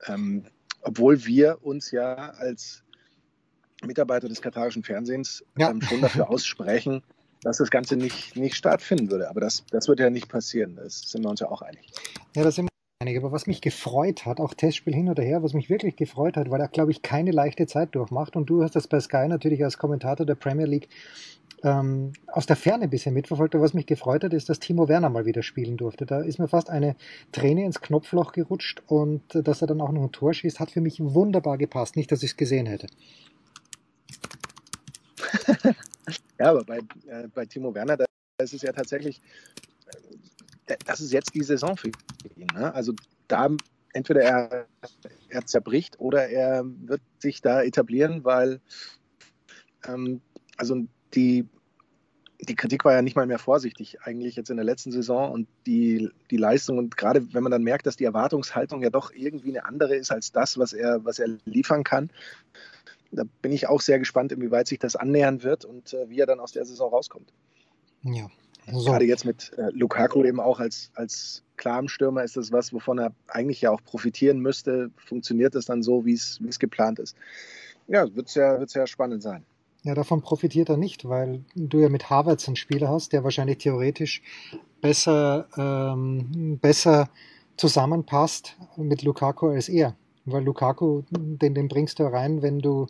Ähm, 0.07 0.47
obwohl 0.87 1.25
wir 1.27 1.59
uns 1.63 1.91
ja 1.91 2.15
als 2.15 2.85
Mitarbeiter 3.85 4.29
des 4.29 4.41
katarischen 4.41 4.85
Fernsehens 4.85 5.45
ja. 5.59 5.71
ähm, 5.71 5.83
schon 5.83 6.01
dafür 6.01 6.31
aussprechen, 6.31 7.03
dass 7.43 7.59
das 7.59 7.71
Ganze 7.71 7.97
nicht, 7.97 8.37
nicht 8.37 8.55
stattfinden 8.55 9.11
würde. 9.11 9.29
Aber 9.29 9.41
das, 9.41 9.65
das 9.71 9.89
wird 9.89 10.01
ja 10.01 10.11
nicht 10.11 10.29
passieren. 10.29 10.77
Das 10.77 11.11
sind 11.11 11.25
wir 11.25 11.31
uns 11.31 11.41
ja 11.41 11.49
auch 11.49 11.63
einig. 11.63 11.91
Ja, 12.35 12.45
das 12.45 12.55
sind 12.55 12.67
wir 12.67 12.71
einig. 13.01 13.19
Aber 13.19 13.33
was 13.33 13.47
mich 13.47 13.61
gefreut 13.61 14.27
hat, 14.27 14.41
auch 14.41 14.55
Testspiel 14.55 14.95
hin 14.95 15.09
oder 15.09 15.23
her, 15.23 15.43
was 15.43 15.55
mich 15.55 15.69
wirklich 15.69 15.97
gefreut 15.97 16.37
hat, 16.37 16.51
weil 16.51 16.61
er, 16.61 16.69
glaube 16.69 16.93
ich, 16.93 17.03
keine 17.03 17.33
leichte 17.33 17.67
Zeit 17.67 17.95
durchmacht. 17.95 18.37
Und 18.37 18.47
du 18.47 18.63
hast 18.63 18.77
das 18.77 18.87
bei 18.87 19.01
Sky 19.01 19.27
natürlich 19.29 19.63
als 19.65 19.79
Kommentator 19.79 20.25
der 20.25 20.37
Premier 20.37 20.67
League 20.67 20.89
ähm, 21.63 22.13
aus 22.27 22.47
der 22.47 22.57
Ferne 22.57 22.85
ein 22.85 22.91
bisschen 22.91 23.15
mitverfolgt. 23.15 23.55
Aber 23.55 23.65
was 23.65 23.75
mich 23.75 23.87
gefreut 23.87 24.25
hat, 24.25 24.33
ist, 24.33 24.49
dass 24.49 24.59
Timo 24.61 24.89
Werner 24.89 25.09
mal 25.09 25.27
wieder 25.27 25.43
spielen 25.43 25.77
durfte. 25.77 26.07
Da 26.07 26.21
ist 26.21 26.39
mir 26.39 26.49
fast 26.49 26.71
eine 26.71 26.97
Träne 27.33 27.65
ins 27.65 27.81
Knopfloch 27.81 28.33
gerutscht 28.33 28.83
und 28.87 29.35
äh, 29.35 29.43
dass 29.43 29.63
er 29.63 29.67
dann 29.67 29.81
auch 29.81 29.93
noch 29.93 30.03
ein 30.03 30.13
Tor 30.13 30.35
schießt, 30.35 30.61
hat 30.61 30.71
für 30.71 30.81
mich 30.81 31.01
wunderbar 31.01 31.59
gepasst. 31.59 31.97
Nicht, 31.97 32.13
dass 32.13 32.23
ich 32.23 32.31
es 32.31 32.37
gesehen 32.37 32.67
hätte. 32.67 32.87
ja, 36.39 36.51
aber 36.51 36.65
bei, 36.65 36.79
äh, 37.07 37.29
bei 37.35 37.47
Timo 37.47 37.75
Werner, 37.75 37.97
da 37.97 38.05
ist 38.43 38.55
es 38.55 38.63
ja 38.63 38.73
tatsächlich, 38.73 39.23
äh, 40.67 40.77
das 40.85 41.01
ist 41.01 41.13
jetzt 41.13 41.35
die 41.35 41.43
Saison 41.43 41.77
für 41.77 41.89
ihn. 41.89 42.47
Ne? 42.55 42.73
Also 42.75 42.93
da 43.29 43.49
entweder 43.93 44.21
er, 44.23 44.67
er 45.29 45.47
zerbricht 45.47 45.99
oder 45.99 46.29
er 46.29 46.65
wird 46.65 47.01
sich 47.19 47.41
da 47.41 47.63
etablieren, 47.63 48.25
weil 48.25 48.61
ähm, 49.87 50.21
also 50.57 50.87
die, 51.15 51.47
die 52.41 52.57
Kritik 52.57 52.85
war 52.85 52.93
ja 52.93 53.03
nicht 53.03 53.17
mal 53.17 53.27
mehr 53.27 53.39
vorsichtig 53.39 53.99
eigentlich 54.03 54.37
jetzt 54.37 54.51
in 54.51 54.57
der 54.57 54.65
letzten 54.65 54.93
Saison 54.93 55.31
und 55.33 55.49
die, 55.67 56.11
die 56.31 56.37
Leistung 56.37 56.79
und 56.79 56.97
gerade 56.97 57.33
wenn 57.33 57.43
man 57.43 57.53
dann 57.53 57.63
merkt, 57.63 57.87
dass 57.87 57.97
die 57.97 58.05
Erwartungshaltung 58.05 58.83
ja 58.83 58.91
doch 58.91 59.13
irgendwie 59.13 59.51
eine 59.51 59.65
andere 59.65 59.97
ist 59.97 60.11
als 60.11 60.33
das, 60.33 60.59
was 60.59 60.73
er, 60.73 61.05
was 61.05 61.19
er 61.19 61.29
liefern 61.45 61.85
kann, 61.85 62.11
da 63.13 63.25
bin 63.43 63.53
ich 63.53 63.69
auch 63.69 63.81
sehr 63.81 63.99
gespannt, 63.99 64.33
inwieweit 64.33 64.67
sich 64.67 64.79
das 64.79 64.97
annähern 64.97 65.43
wird 65.43 65.65
und 65.65 65.95
äh, 65.95 66.09
wie 66.09 66.21
er 66.21 66.27
dann 66.27 66.41
aus 66.41 66.53
der 66.53 66.65
Saison 66.65 66.91
rauskommt. 66.91 67.33
Ja. 68.03 68.29
So. 68.73 68.85
Gerade 68.91 69.05
jetzt 69.05 69.25
mit 69.25 69.53
äh, 69.57 69.71
Lukaku 69.71 70.25
eben 70.25 70.41
auch 70.41 70.59
als, 70.59 70.91
als 70.95 71.45
klarem 71.57 71.89
Stürmer 71.89 72.25
ist 72.25 72.37
das 72.37 72.51
was, 72.51 72.73
wovon 72.73 72.99
er 72.99 73.13
eigentlich 73.29 73.61
ja 73.61 73.71
auch 73.71 73.83
profitieren 73.83 74.41
müsste. 74.41 74.91
Funktioniert 74.97 75.55
das 75.55 75.67
dann 75.67 75.85
so, 75.85 76.05
wie 76.05 76.15
es 76.15 76.59
geplant 76.59 76.99
ist? 76.99 77.17
Ja, 77.87 78.13
wird 78.15 78.27
es 78.27 78.35
ja, 78.35 78.59
wird's 78.59 78.75
ja 78.75 78.87
spannend 78.89 79.23
sein. 79.23 79.45
Ja, 79.87 79.95
davon 79.95 80.21
profitiert 80.21 80.69
er 80.69 80.77
nicht, 80.77 81.09
weil 81.09 81.45
du 81.55 81.79
ja 81.79 81.89
mit 81.89 82.11
Havertz 82.11 82.49
einen 82.49 82.57
Spieler 82.57 82.89
hast, 82.89 83.13
der 83.13 83.23
wahrscheinlich 83.23 83.59
theoretisch 83.59 84.21
besser, 84.81 85.47
ähm, 85.57 86.59
besser 86.61 87.09
zusammenpasst 87.57 88.57
mit 88.77 89.05
Lukaku 89.05 89.51
als 89.51 89.69
er. 89.69 89.95
Weil 90.25 90.43
Lukaku, 90.43 91.03
den, 91.11 91.55
den 91.55 91.69
bringst 91.69 92.01
du 92.01 92.03
rein, 92.03 92.43
wenn 92.43 92.59
du, 92.59 92.89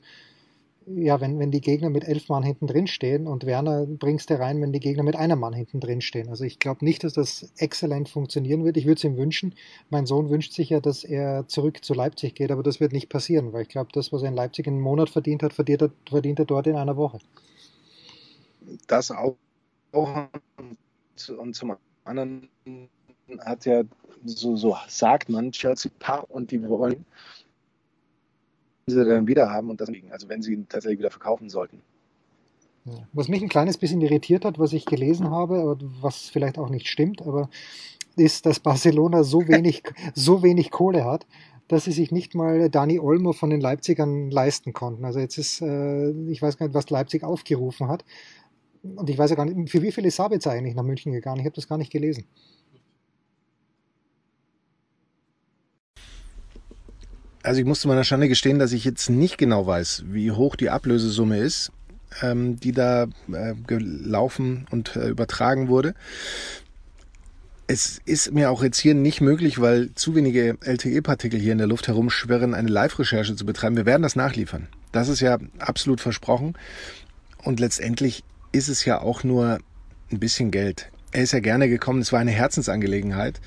ja, 0.87 1.21
wenn, 1.21 1.38
wenn 1.40 1.50
die 1.50 1.61
Gegner 1.61 1.90
mit 1.90 2.05
elf 2.05 2.28
Mann 2.28 2.45
hinten 2.45 2.69
drin 2.69 2.87
stehen 2.87 3.26
und 3.26 3.45
Werner 3.45 3.87
bringst 3.87 4.31
du 4.31 4.38
rein, 4.38 4.61
wenn 4.61 4.73
die 4.73 4.81
Gegner 4.81 5.02
mit 5.02 5.16
einem 5.16 5.40
Mann 5.40 5.52
hinten 5.52 5.81
drin 5.81 6.00
stehen. 6.00 6.28
Also 6.28 6.45
ich 6.45 6.61
glaube 6.61 6.85
nicht, 6.85 7.02
dass 7.02 7.14
das 7.14 7.50
exzellent 7.57 8.09
funktionieren 8.09 8.64
wird. 8.64 8.76
Ich 8.76 8.87
würde 8.87 8.99
es 8.99 9.05
ihm 9.05 9.16
wünschen. 9.16 9.55
Mein 9.90 10.07
Sohn 10.07 10.31
wünscht 10.31 10.52
sich 10.52 10.71
ja, 10.71 10.81
dass 10.81 11.02
er 11.02 11.49
zurück 11.49 11.85
zu 11.85 11.93
Leipzig 11.93 12.37
geht, 12.37 12.52
aber 12.52 12.62
das 12.62 12.78
wird 12.78 12.93
nicht 12.93 13.09
passieren, 13.09 13.52
weil 13.52 13.62
ich 13.62 13.69
glaube, 13.69 13.90
das, 13.93 14.12
was 14.12 14.23
er 14.23 14.28
in 14.28 14.37
Leipzig 14.37 14.69
in 14.69 14.75
einem 14.75 14.83
Monat 14.83 15.11
verdient 15.11 15.43
hat, 15.43 15.52
verdient 15.52 15.83
er, 15.83 15.90
verdient 16.09 16.38
er 16.38 16.45
dort 16.45 16.69
in 16.69 16.76
einer 16.76 16.97
Woche. 16.97 17.19
Das 18.87 19.11
auch. 19.11 19.37
Und 19.93 21.57
zum 21.57 21.76
anderen 22.05 22.49
hat 23.40 23.64
ja 23.66 23.83
so, 24.25 24.57
so 24.57 24.76
sagt 24.87 25.28
man, 25.28 25.50
Chelsea 25.50 25.90
Paar 25.99 26.31
und 26.31 26.50
die 26.52 26.62
wollen 26.69 27.05
sie 28.88 29.05
dann 29.05 29.26
wieder 29.26 29.50
haben 29.50 29.69
und 29.69 29.81
das 29.81 29.90
liegen, 29.90 30.12
also 30.12 30.28
wenn 30.28 30.43
sie 30.43 30.52
ihn 30.52 30.69
tatsächlich 30.69 31.00
wieder 31.00 31.11
verkaufen 31.11 31.50
sollten. 31.50 31.83
Was 33.12 33.26
mich 33.26 33.43
ein 33.43 33.49
kleines 33.49 33.78
bisschen 33.78 34.00
irritiert 34.00 34.45
hat, 34.45 34.61
was 34.61 34.73
ich 34.73 34.87
gelesen 34.87 35.31
habe, 35.31 35.76
was 36.00 36.28
vielleicht 36.28 36.57
auch 36.57 36.71
nicht 36.71 36.87
stimmt, 36.87 37.21
aber 37.21 37.50
ist, 38.14 38.47
dass 38.47 38.61
Barcelona 38.61 39.25
so 39.25 39.49
wenig, 39.49 39.83
so 40.14 40.45
wenig 40.45 40.71
Kohle 40.71 41.05
hat, 41.05 41.26
dass 41.66 41.85
sie 41.85 41.93
sich 41.93 42.12
nicht 42.12 42.37
mal 42.37 42.71
Dani 42.71 43.00
Olmo 43.00 43.33
von 43.33 43.50
den 43.50 43.61
Leipzigern 43.61 44.31
leisten 44.31 44.73
konnten. 44.73 45.05
Also 45.05 45.19
jetzt 45.19 45.37
ist, 45.37 45.61
äh, 45.62 46.11
ich 46.31 46.40
weiß 46.40 46.57
gar 46.57 46.66
nicht, 46.66 46.75
was 46.75 46.88
Leipzig 46.88 47.25
aufgerufen 47.25 47.88
hat. 47.88 48.05
Und 48.83 49.11
ich 49.11 49.19
weiß 49.19 49.31
ja 49.31 49.37
gar 49.37 49.47
nicht, 49.47 49.69
für 49.69 49.83
wie 49.83 49.90
viel 49.90 50.07
ist 50.07 50.14
Sabitzer 50.14 50.52
eigentlich 50.52 50.76
nach 50.76 50.85
München 50.85 51.11
gegangen? 51.11 51.40
Ich 51.40 51.45
habe 51.45 51.57
das 51.57 51.66
gar 51.66 51.76
nicht 51.76 51.90
gelesen. 51.90 52.26
Also 57.47 57.61
ich 57.61 57.67
musste 57.67 57.87
meiner 57.87 58.03
Schande 58.03 58.29
gestehen, 58.29 58.59
dass 58.59 58.73
ich 58.73 58.85
jetzt 58.85 59.09
nicht 59.09 59.38
genau 59.38 59.69
weiß, 59.69 60.07
wie 60.09 60.33
hoch 60.33 60.57
die 60.57 60.69
Ablösesumme 60.69 61.38
ist, 61.38 61.71
ähm, 62.21 62.59
die 62.59 62.73
da 62.73 63.05
äh, 63.33 63.55
gelaufen 63.69 64.67
und 64.73 64.97
äh, 64.97 65.07
übertragen 65.07 65.69
wurde. 65.69 65.95
Es 67.69 68.00
ist 68.05 68.33
mir 68.33 68.50
auch 68.50 68.65
jetzt 68.65 68.81
hier 68.81 68.95
nicht 68.95 69.21
möglich, 69.21 69.61
weil 69.61 69.95
zu 69.95 70.17
wenige 70.17 70.59
LTE-Partikel 70.61 71.38
hier 71.38 71.53
in 71.53 71.59
der 71.59 71.69
Luft 71.69 71.87
herumschwirren, 71.87 72.53
eine 72.53 72.69
Live-Recherche 72.69 73.37
zu 73.37 73.47
betreiben. 73.47 73.76
Wir 73.76 73.87
werden 73.87 74.03
das 74.03 74.17
nachliefern. 74.17 74.67
Das 74.91 75.09
ist 75.09 75.21
ja 75.21 75.38
absolut 75.61 76.00
versprochen. 76.00 76.55
Und 77.45 77.61
letztendlich 77.61 78.25
ist 78.50 78.67
es 78.67 78.85
ja 78.85 79.00
auch 79.00 79.23
nur 79.23 79.61
ein 80.11 80.19
bisschen 80.19 80.50
Geld. 80.50 80.91
Er 81.12 81.23
ist 81.23 81.33
ja 81.33 81.38
gerne 81.38 81.69
gekommen, 81.69 82.00
es 82.00 82.12
war 82.12 82.19
eine 82.19 82.33
Herzensangelegenheit. 82.33 83.41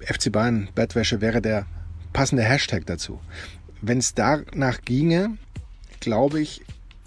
FC 0.00 0.32
Bayern 0.32 0.70
Bettwäsche 0.74 1.20
wäre 1.20 1.42
der 1.42 1.66
passende 2.12 2.42
Hashtag 2.42 2.86
dazu. 2.86 3.20
Wenn 3.80 3.98
es 3.98 4.14
danach 4.14 4.82
ginge, 4.82 5.36
glaube 6.00 6.40
ich, 6.40 6.62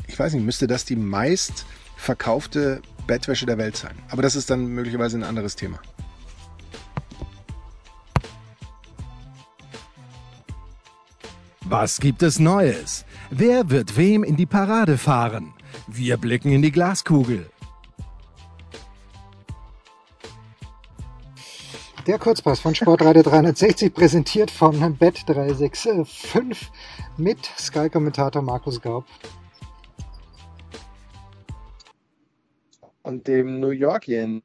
ich 0.08 0.18
weiß 0.18 0.34
nicht, 0.34 0.46
müsste 0.46 0.68
das 0.68 0.86
die 0.86 0.96
meist 0.96 1.66
verkaufte 1.96 2.82
Bettwäsche 3.08 3.46
der 3.46 3.58
Welt 3.58 3.76
sein. 3.76 3.96
Aber 4.10 4.22
das 4.22 4.36
ist 4.36 4.50
dann 4.50 4.68
möglicherweise 4.68 5.18
ein 5.18 5.24
anderes 5.24 5.56
Thema. 5.56 5.80
Was 11.66 12.00
gibt 12.00 12.24
es 12.24 12.40
Neues? 12.40 13.06
Wer 13.30 13.70
wird 13.70 13.96
wem 13.96 14.24
in 14.24 14.36
die 14.36 14.48
Parade 14.48 14.98
fahren? 14.98 15.54
Wir 15.88 16.18
blicken 16.18 16.52
in 16.52 16.64
die 16.64 16.72
Glaskugel. 16.72 17.48
Der 22.10 22.18
Kurzpass 22.18 22.60
von 22.60 22.74
Sportradio 22.74 23.22
360 23.22 23.94
präsentiert 23.94 24.50
von 24.50 24.98
Bet365 24.98 26.58
mit 27.18 27.46
Sky-Kommentator 27.46 28.42
Markus 28.42 28.82
Gaub. 28.82 29.06
Und 33.04 33.28
dem 33.28 33.60
New 33.60 33.70
Yorkien. 33.70 34.42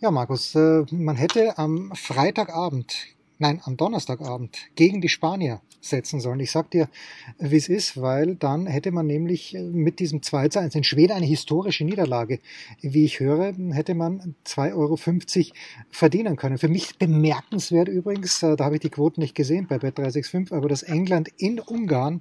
Ja, 0.00 0.10
Markus, 0.10 0.56
äh, 0.56 0.84
man 0.90 1.14
hätte 1.14 1.56
am 1.56 1.92
Freitagabend 1.94 3.06
nein, 3.40 3.60
am 3.64 3.76
Donnerstagabend 3.76 4.56
gegen 4.76 5.00
die 5.00 5.08
Spanier 5.08 5.60
setzen 5.80 6.20
sollen. 6.20 6.40
Ich 6.40 6.50
sag 6.50 6.70
dir, 6.70 6.88
wie 7.38 7.56
es 7.56 7.68
ist, 7.68 8.00
weil 8.00 8.36
dann 8.36 8.66
hätte 8.66 8.92
man 8.92 9.06
nämlich 9.06 9.56
mit 9.72 9.98
diesem 9.98 10.22
2 10.22 10.48
zu 10.48 10.60
1 10.60 10.74
in 10.74 10.84
Schweden 10.84 11.12
eine 11.12 11.26
historische 11.26 11.84
Niederlage. 11.84 12.40
Wie 12.82 13.04
ich 13.04 13.18
höre, 13.18 13.54
hätte 13.72 13.94
man 13.94 14.34
2,50 14.46 14.74
Euro 14.74 14.96
verdienen 15.90 16.36
können. 16.36 16.58
Für 16.58 16.68
mich 16.68 16.98
bemerkenswert 16.98 17.88
übrigens, 17.88 18.42
äh, 18.42 18.56
da 18.56 18.66
habe 18.66 18.76
ich 18.76 18.82
die 18.82 18.90
Quoten 18.90 19.20
nicht 19.20 19.34
gesehen 19.34 19.66
bei 19.66 19.76
Bet365, 19.76 20.52
aber 20.52 20.68
dass 20.68 20.82
England 20.82 21.28
in 21.38 21.60
Ungarn 21.60 22.20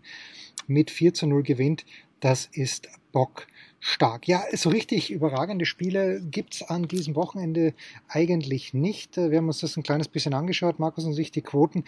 mit 0.67 0.89
4 0.89 1.13
zu 1.13 1.27
0 1.27 1.43
gewinnt, 1.43 1.85
das 2.21 2.47
ist 2.51 2.87
Bock 3.11 3.47
stark. 3.79 4.27
Ja, 4.27 4.43
so 4.53 4.69
richtig 4.69 5.11
überragende 5.11 5.65
Spiele 5.65 6.21
gibt's 6.21 6.61
an 6.61 6.87
diesem 6.87 7.15
Wochenende 7.15 7.73
eigentlich 8.07 8.73
nicht. 8.73 9.17
Wir 9.17 9.37
haben 9.37 9.47
uns 9.47 9.59
das 9.59 9.77
ein 9.77 9.83
kleines 9.83 10.07
bisschen 10.07 10.33
angeschaut, 10.33 10.79
Markus 10.79 11.05
und 11.05 11.13
sich 11.13 11.31
die 11.31 11.41
Quoten 11.41 11.83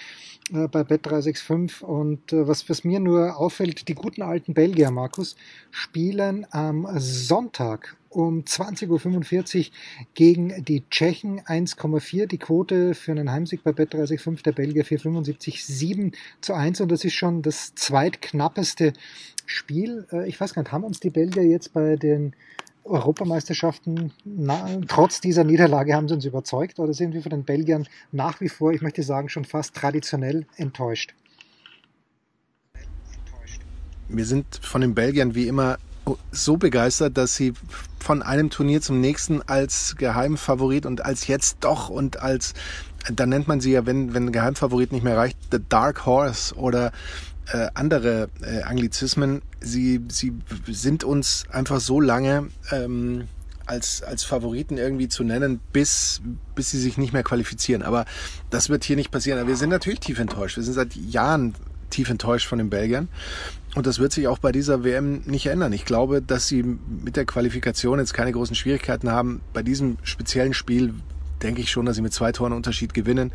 äh, 0.54 0.68
bei 0.68 0.82
Bet365 0.82 1.84
und 1.84 2.34
äh, 2.34 2.48
was, 2.48 2.70
was 2.70 2.84
mir 2.84 3.00
nur 3.00 3.38
auffällt, 3.38 3.88
die 3.88 3.96
guten 3.96 4.22
alten 4.22 4.54
Belgier, 4.54 4.92
Markus, 4.92 5.36
spielen 5.72 6.46
am 6.52 6.88
Sonntag 6.98 7.98
um 8.12 8.44
20.45 8.44 9.58
Uhr 9.60 9.66
gegen 10.14 10.64
die 10.66 10.88
Tschechen 10.90 11.42
1,4. 11.42 12.28
Die 12.28 12.38
Quote 12.38 12.94
für 12.94 13.12
einen 13.12 13.32
Heimsieg 13.32 13.64
bei 13.64 13.72
Bet365 13.72 14.44
der 14.44 14.52
Belgier 14.52 14.86
4,75, 14.86 15.66
7 15.66 16.12
zu 16.42 16.54
1 16.54 16.82
und 16.82 16.92
das 16.92 17.06
ist 17.06 17.14
schon 17.14 17.42
das 17.42 17.74
zweitknappeste 17.76 18.94
Spiel. 19.46 20.06
Äh, 20.12 20.28
ich 20.28 20.40
weiß 20.40 20.54
gar 20.54 20.62
nicht, 20.62 20.72
haben 20.72 20.84
uns 20.84 21.00
die 21.00 21.10
Belgier 21.10 21.44
jetzt 21.44 21.74
bei 21.74 21.96
den 21.96 22.36
Europameisterschaften, 22.84 24.12
na, 24.26 24.68
trotz 24.88 25.22
dieser 25.22 25.44
Niederlage 25.44 25.94
haben 25.94 26.08
sie 26.08 26.16
uns 26.16 26.26
überzeugt 26.26 26.80
oder 26.80 26.94
sind 26.94 27.14
wir 27.14 27.22
von 27.22 27.30
den 27.30 27.44
Belgiern 27.44 27.88
nach 28.12 28.42
wie 28.42 28.50
vor, 28.50 28.74
ich 28.74 28.82
möchte 28.82 29.04
sagen, 29.04 29.30
schon 29.30 29.46
fast 29.46 29.76
traditionell 29.76 30.48
enttäuscht? 30.58 31.14
Wir 34.10 34.26
sind 34.26 34.60
von 34.62 34.82
den 34.82 34.94
Belgiern 34.94 35.36
wie 35.36 35.48
immer 35.48 35.78
so 36.32 36.58
begeistert, 36.58 37.18
dass 37.18 37.36
sie 37.36 37.54
von 38.00 38.22
einem 38.22 38.50
Turnier 38.50 38.82
zum 38.82 39.00
nächsten 39.00 39.42
als 39.42 39.96
Geheimfavorit 39.98 40.86
und 40.86 41.06
als 41.06 41.28
jetzt 41.28 41.58
doch 41.62 41.90
und 41.90 42.22
als, 42.22 42.54
da 43.14 43.26
nennt 43.26 43.48
man 43.48 43.62
sie 43.62 43.72
ja, 43.72 43.86
wenn, 43.86 44.14
wenn 44.14 44.32
Geheimfavorit 44.32 44.92
nicht 44.92 45.04
mehr 45.04 45.18
reicht, 45.18 45.38
The 45.52 45.60
Dark 45.68 46.06
Horse 46.06 46.56
oder 46.56 46.92
äh, 47.52 47.68
andere 47.74 48.30
äh, 48.42 48.64
Anglizismen. 48.64 49.42
Sie, 49.60 50.02
sie 50.10 50.34
sind 50.68 51.04
uns 51.04 51.46
einfach 51.52 51.80
so 51.80 52.00
lange 52.00 52.48
ähm, 52.72 53.28
als, 53.66 54.04
als 54.04 54.24
Favoriten 54.24 54.78
irgendwie 54.78 55.08
zu 55.08 55.24
nennen, 55.24 55.60
bis, 55.72 56.22
bis 56.56 56.72
sie 56.72 56.80
sich 56.80 56.98
nicht 56.98 57.14
mehr 57.14 57.24
qualifizieren. 57.24 57.84
Aber 57.84 58.06
das 58.50 58.70
wird 58.70 58.84
hier 58.84 58.96
nicht 58.96 59.12
passieren. 59.12 59.40
Aber 59.40 59.48
wir 59.48 59.58
sind 59.58 59.70
natürlich 59.70 60.00
tief 60.00 60.20
enttäuscht. 60.20 60.58
Wir 60.58 60.64
sind 60.64 60.74
seit 60.74 60.96
Jahren 60.96 61.56
tief 61.90 62.10
enttäuscht 62.10 62.48
von 62.48 62.58
den 62.58 62.70
Belgiern. 62.70 63.10
Und 63.76 63.88
das 63.88 64.00
wird 64.00 64.12
sich 64.12 64.28
auch 64.28 64.40
bei 64.40 64.52
dieser 64.52 64.84
WM 64.84 65.22
nicht 65.26 65.46
ändern. 65.48 65.72
Ich 65.72 65.86
glaube, 65.86 66.22
dass 66.22 66.48
sie 66.48 66.62
mit 66.64 67.16
der 67.16 67.26
Qualifikation 67.26 68.00
jetzt 68.00 68.14
keine 68.14 68.32
großen 68.32 68.56
Schwierigkeiten 68.56 69.12
haben. 69.12 69.42
Bei 69.54 69.64
diesem 69.64 69.98
speziellen 70.04 70.54
Spiel 70.54 70.94
denke 71.42 71.62
ich 71.62 71.72
schon, 71.72 71.86
dass 71.86 71.96
sie 71.96 72.02
mit 72.02 72.14
zwei 72.14 72.32
Toren 72.32 72.54
Unterschied 72.54 72.94
gewinnen, 72.94 73.32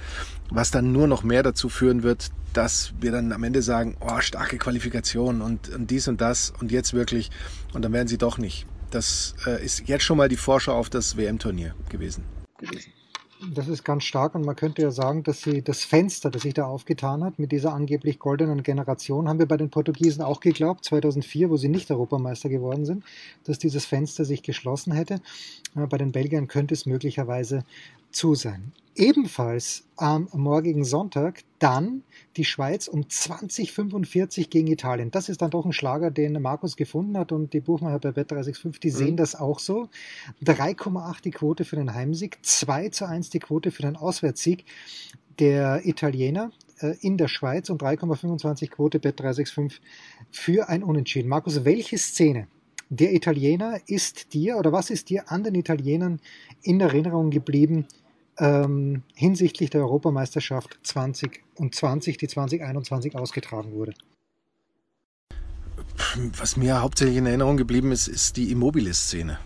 was 0.51 0.71
dann 0.71 0.93
nur 0.93 1.07
noch 1.07 1.23
mehr 1.23 1.43
dazu 1.43 1.69
führen 1.69 2.03
wird, 2.03 2.31
dass 2.53 2.93
wir 3.01 3.13
dann 3.13 3.33
am 3.33 3.43
Ende 3.45 3.63
sagen, 3.63 3.97
oh, 4.01 4.21
starke 4.21 4.59
Qualifikation 4.59 5.41
und, 5.41 5.69
und 5.71 5.91
dies 5.91 6.07
und 6.09 6.21
das 6.21 6.53
und 6.61 6.71
jetzt 6.71 6.95
wirklich 6.95 7.31
und 7.73 7.83
dann 7.83 7.93
werden 7.93 8.09
sie 8.09 8.19
doch 8.19 8.39
nicht. 8.39 8.67
Das 8.91 9.35
äh, 9.47 9.65
ist 9.65 9.89
jetzt 9.89 10.05
schon 10.05 10.17
mal 10.17 10.29
die 10.29 10.37
Vorschau 10.37 10.75
auf 10.75 10.89
das 10.89 11.17
WM-Turnier 11.17 11.75
gewesen. 11.89 12.25
gewesen. 12.59 12.93
Das 13.55 13.69
ist 13.69 13.85
ganz 13.85 14.05
stark 14.05 14.35
und 14.35 14.47
man 14.47 14.57
könnte 14.57 14.81
ja 14.81 14.91
sagen, 14.91 15.23
dass 15.23 15.43
sie 15.43 15.61
das 15.61 15.85
Fenster, 15.85 16.31
das 16.31 16.43
sich 16.43 16.55
da 16.55 16.67
aufgetan 16.67 17.23
hat 17.23 17.39
mit 17.39 17.53
dieser 17.53 17.75
angeblich 17.75 18.19
goldenen 18.19 18.63
Generation, 18.63 19.29
haben 19.29 19.39
wir 19.39 19.47
bei 19.47 19.59
den 19.59 19.69
Portugiesen 19.69 20.23
auch 20.23 20.41
geglaubt, 20.41 20.85
2004, 20.87 21.51
wo 21.51 21.57
sie 21.59 21.69
nicht 21.69 21.91
Europameister 21.91 22.49
geworden 22.49 22.87
sind, 22.87 23.05
dass 23.45 23.59
dieses 23.59 23.85
Fenster 23.85 24.25
sich 24.25 24.43
geschlossen 24.43 24.93
hätte. 24.93 25.21
Bei 25.75 25.99
den 25.99 26.13
Belgiern 26.13 26.49
könnte 26.49 26.73
es 26.73 26.87
möglicherweise 26.87 27.65
zu 28.17 28.35
sein. 28.35 28.73
Ebenfalls 28.95 29.85
am 29.97 30.31
morgigen 30.33 30.83
Sonntag 30.83 31.43
dann 31.59 32.03
die 32.39 32.47
Schweiz 32.47 32.89
um 32.89 33.11
2045 33.11 34.49
gegen 34.49 34.69
Italien. 34.69 35.11
Das 35.11 35.29
ist 35.29 35.43
dann 35.43 35.51
doch 35.51 35.67
ein 35.67 35.75
Schlager, 35.75 36.11
den 36.11 36.41
Markus 36.41 36.77
gefunden 36.77 37.19
hat 37.19 37.31
und 37.31 37.53
die 37.53 37.61
Buchmacher 37.61 37.99
bei 37.99 38.09
Bet365, 38.09 38.81
die 38.81 38.89
mhm. 38.89 38.95
sehen 38.95 39.17
das 39.19 39.35
auch 39.35 39.59
so. 39.59 39.91
3,8 40.43 41.23
die 41.23 41.31
Quote 41.31 41.67
für 41.67 41.77
den 41.77 41.93
Heimsieg, 41.93 42.39
2 42.41 42.89
zu 42.89 43.07
1 43.07 43.29
die 43.29 43.39
Quote 43.39 43.71
für 43.71 43.83
den 43.83 43.97
Auswärtssieg 43.97 44.65
der 45.39 45.87
Italiener 45.87 46.51
äh, 46.81 46.97
in 47.01 47.19
der 47.19 47.29
Schweiz 47.29 47.69
und 47.69 47.83
3,25 47.83 48.71
Quote 48.71 48.99
Bet365 48.99 49.75
für 50.31 50.71
ein 50.71 50.83
Unentschieden. 50.83 51.29
Markus, 51.29 51.67
welche 51.67 51.99
Szene 51.99 52.49
der 52.89 53.13
Italiener 53.13 53.81
ist 53.87 54.33
dir 54.33 54.57
oder 54.57 54.73
was 54.73 54.91
ist 54.91 55.11
dir 55.11 55.31
an 55.31 55.43
den 55.43 55.55
Italienern 55.55 56.21
in 56.63 56.81
Erinnerung 56.81 57.31
geblieben, 57.31 57.87
ähm, 58.39 59.03
hinsichtlich 59.15 59.71
der 59.71 59.83
Europameisterschaft 59.83 60.79
2020, 60.83 62.17
die 62.17 62.29
2021 62.29 63.17
ausgetragen 63.17 63.73
wurde? 63.73 63.95
Was 66.39 66.57
mir 66.57 66.81
hauptsächlich 66.81 67.17
in 67.17 67.27
Erinnerung 67.27 67.57
geblieben 67.57 67.93
ist, 67.93 68.09
ist 68.09 68.37
die 68.37 68.51
Immobile-Szene, 68.51 69.39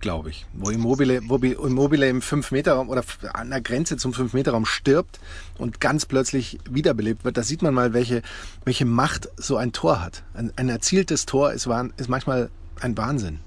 glaube 0.00 0.30
ich. 0.30 0.46
Wo 0.52 0.70
Immobile, 0.70 1.20
wo 1.26 1.36
Immobile 1.36 2.08
im 2.08 2.20
5-Meter-Raum 2.20 2.88
oder 2.88 3.04
an 3.34 3.50
der 3.50 3.60
Grenze 3.60 3.96
zum 3.96 4.12
5-Meter-Raum 4.12 4.64
stirbt 4.64 5.20
und 5.58 5.80
ganz 5.80 6.06
plötzlich 6.06 6.58
wiederbelebt 6.70 7.24
wird. 7.24 7.36
Da 7.36 7.42
sieht 7.42 7.62
man 7.62 7.74
mal, 7.74 7.92
welche, 7.92 8.22
welche 8.64 8.84
Macht 8.84 9.28
so 9.36 9.56
ein 9.56 9.72
Tor 9.72 10.02
hat. 10.02 10.24
Ein, 10.34 10.52
ein 10.56 10.68
erzieltes 10.68 11.26
Tor 11.26 11.52
ist, 11.52 11.68
ist 11.96 12.08
manchmal 12.08 12.50
ein 12.80 12.96
Wahnsinn. 12.96 13.40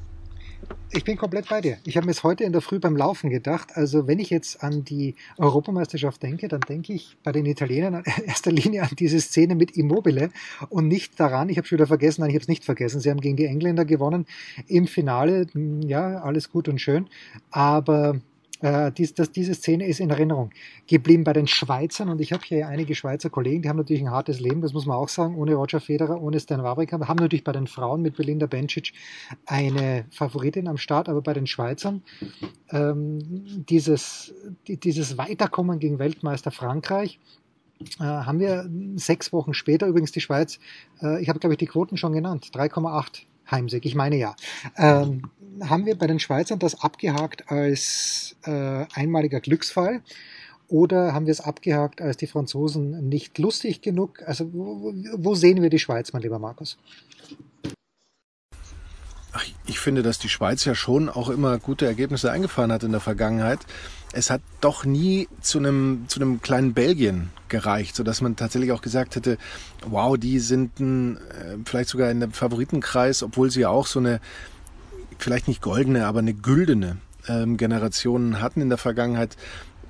Ich 0.92 1.04
bin 1.04 1.18
komplett 1.18 1.50
bei 1.50 1.62
dir. 1.62 1.78
Ich 1.84 1.98
habe 1.98 2.06
mir 2.06 2.12
es 2.12 2.24
heute 2.24 2.44
in 2.44 2.52
der 2.52 2.62
Früh 2.62 2.80
beim 2.80 2.96
Laufen 2.96 3.30
gedacht. 3.30 3.70
Also 3.74 4.08
wenn 4.08 4.20
ich 4.20 4.30
jetzt 4.30 4.64
an 4.64 4.86
die 4.86 5.16
Europameisterschaft 5.38 6.24
denke, 6.24 6.48
dann 6.48 6.62
denke 6.62 6.94
ich 6.94 7.18
bei 7.24 7.32
den 7.32 7.46
Italienern 7.46 8.04
in 8.06 8.24
erster 8.26 8.52
Linie 8.52 8.84
an 8.84 8.92
diese 8.98 9.20
Szene 9.20 9.56
mit 9.56 9.72
Immobile 9.76 10.30
und 10.70 10.88
nicht 10.88 11.20
daran, 11.20 11.50
ich 11.50 11.58
habe 11.58 11.68
schon 11.68 11.78
wieder 11.78 11.88
vergessen, 11.88 12.22
nein, 12.22 12.30
ich 12.30 12.36
habe 12.36 12.44
es 12.44 12.48
nicht 12.48 12.64
vergessen. 12.64 13.02
Sie 13.02 13.10
haben 13.10 13.20
gegen 13.20 13.36
die 13.36 13.46
Engländer 13.46 13.84
gewonnen 13.84 14.26
im 14.68 14.88
Finale. 14.88 15.48
Ja, 15.86 16.20
alles 16.22 16.50
gut 16.52 16.68
und 16.70 16.80
schön. 16.80 17.08
Aber 17.52 18.22
äh, 18.62 18.92
dies, 18.92 19.14
das, 19.14 19.32
diese 19.32 19.54
Szene 19.54 19.86
ist 19.86 20.00
in 20.00 20.10
Erinnerung 20.10 20.52
geblieben 20.88 21.24
bei 21.24 21.34
den 21.34 21.48
Schweizern. 21.48 22.10
Und 22.10 22.22
ich 22.22 22.32
habe 22.32 22.44
hier 22.46 22.68
einige 22.68 22.96
Schweizer 22.96 23.30
Kollegen, 23.30 23.62
die 23.62 23.70
haben 23.70 23.78
natürlich 23.78 24.02
ein 24.02 24.12
hartes 24.12 24.40
Leben, 24.40 24.62
das 24.62 24.74
muss 24.74 24.86
man 24.86 24.98
auch 24.98 25.10
sagen, 25.10 25.36
ohne 25.36 25.56
Roger 25.56 25.80
Federer, 25.80 26.22
ohne 26.22 26.40
Stan 26.40 26.64
Wawrinka, 26.64 27.00
haben 27.08 27.18
natürlich 27.18 27.44
bei 27.44 27.52
den 27.52 27.68
Frauen 27.68 28.02
mit 28.02 28.16
Belinda 28.16 28.46
Bencic 28.46 28.94
eine 29.46 30.06
Favoritin 30.12 30.68
am 30.68 30.78
Start, 30.78 31.10
aber 31.10 31.22
bei 31.22 31.34
den 31.34 31.48
Schweizern 31.48 32.04
ähm, 32.72 33.20
dieses, 33.70 34.34
dieses 34.68 35.18
Weiterkommen 35.18 35.80
gegen 35.80 36.00
Weltmeister 36.00 36.52
Frankreich, 36.52 37.20
äh, 38.00 38.04
haben 38.04 38.40
wir 38.40 38.70
sechs 38.96 39.34
Wochen 39.34 39.54
später, 39.54 39.88
übrigens 39.88 40.12
die 40.12 40.22
Schweiz, 40.22 40.60
äh, 41.02 41.22
ich 41.22 41.30
habe 41.30 41.40
glaube 41.40 41.54
ich 41.54 41.58
die 41.58 41.68
Quoten 41.68 41.98
schon 41.98 42.14
genannt, 42.14 42.50
3,8 42.54 43.24
Heimsieg, 43.50 43.86
ich 43.86 43.96
meine 43.96 44.18
ja. 44.18 44.36
Ähm, 44.78 45.24
haben 45.62 45.86
wir 45.86 45.98
bei 45.98 46.08
den 46.08 46.20
Schweizern 46.20 46.60
das 46.60 46.82
abgehakt 46.82 47.52
als 47.52 48.36
äh, 48.46 48.86
einmaliger 48.94 49.40
Glücksfall 49.40 50.02
oder 50.68 51.14
haben 51.14 51.26
wir 51.26 51.32
es 51.32 51.42
abgehakt 51.42 52.02
als 52.02 52.18
die 52.18 52.28
Franzosen 52.28 53.08
nicht 53.08 53.38
lustig 53.38 53.82
genug? 53.82 54.24
Also 54.26 54.52
wo, 54.54 54.94
wo 55.16 55.36
sehen 55.36 55.62
wir 55.62 55.70
die 55.70 55.80
Schweiz, 55.80 56.14
mein 56.14 56.22
lieber 56.22 56.40
Markus? 56.40 56.78
Ach, 59.38 59.46
ich 59.68 59.80
finde, 59.80 60.02
dass 60.02 60.18
die 60.18 60.30
Schweiz 60.30 60.64
ja 60.64 60.76
schon 60.76 61.10
auch 61.10 61.30
immer 61.30 61.58
gute 61.60 61.86
Ergebnisse 61.86 62.32
eingefahren 62.32 62.72
hat 62.72 62.84
in 62.84 62.92
der 62.92 63.02
Vergangenheit. 63.02 63.60
Es 64.14 64.30
hat 64.30 64.42
doch 64.62 64.86
nie 64.86 65.28
zu 65.42 65.58
einem, 65.60 66.06
zu 66.08 66.22
einem 66.22 66.42
kleinen 66.42 66.74
Belgien 66.74 67.32
gereicht, 67.50 67.98
sodass 67.98 68.22
man 68.22 68.38
tatsächlich 68.38 68.72
auch 68.72 68.82
gesagt 68.82 69.18
hätte, 69.18 69.38
wow, 69.86 70.18
die 70.18 70.40
sind 70.40 70.80
ein, 70.80 71.18
äh, 71.18 71.58
vielleicht 71.66 71.90
sogar 71.90 72.10
in 72.12 72.22
dem 72.22 72.32
Favoritenkreis, 72.32 73.24
obwohl 73.24 73.52
sie 73.52 73.62
ja 73.62 73.70
auch 73.70 73.88
so 73.88 74.00
eine, 74.00 74.22
vielleicht 75.18 75.48
nicht 75.48 75.62
goldene, 75.62 76.06
aber 76.06 76.20
eine 76.20 76.34
güldene 76.34 76.98
ähm, 77.28 77.58
Generation 77.58 78.42
hatten 78.42 78.62
in 78.62 78.70
der 78.70 78.78
Vergangenheit, 78.78 79.36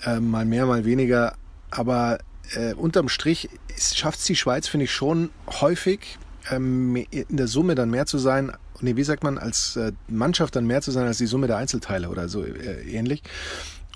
äh, 0.03 0.19
mal 0.19 0.45
mehr, 0.45 0.65
mal 0.65 0.85
weniger. 0.85 1.35
Aber 1.71 2.19
äh, 2.53 2.73
unterm 2.73 3.09
Strich 3.09 3.49
schafft 3.77 4.19
es 4.19 4.25
die 4.25 4.35
Schweiz, 4.35 4.67
finde 4.67 4.85
ich, 4.85 4.93
schon 4.93 5.29
häufig 5.61 6.17
ähm, 6.51 6.95
in 6.95 7.37
der 7.37 7.47
Summe 7.47 7.75
dann 7.75 7.89
mehr 7.89 8.05
zu 8.05 8.17
sein, 8.17 8.51
nee, 8.81 8.95
wie 8.95 9.03
sagt 9.03 9.23
man, 9.23 9.37
als 9.37 9.75
äh, 9.75 9.91
Mannschaft 10.07 10.55
dann 10.55 10.67
mehr 10.67 10.81
zu 10.81 10.91
sein 10.91 11.07
als 11.07 11.17
die 11.17 11.25
Summe 11.25 11.47
der 11.47 11.57
Einzelteile 11.57 12.09
oder 12.09 12.29
so 12.29 12.43
äh, 12.43 12.81
ähnlich. 12.89 13.23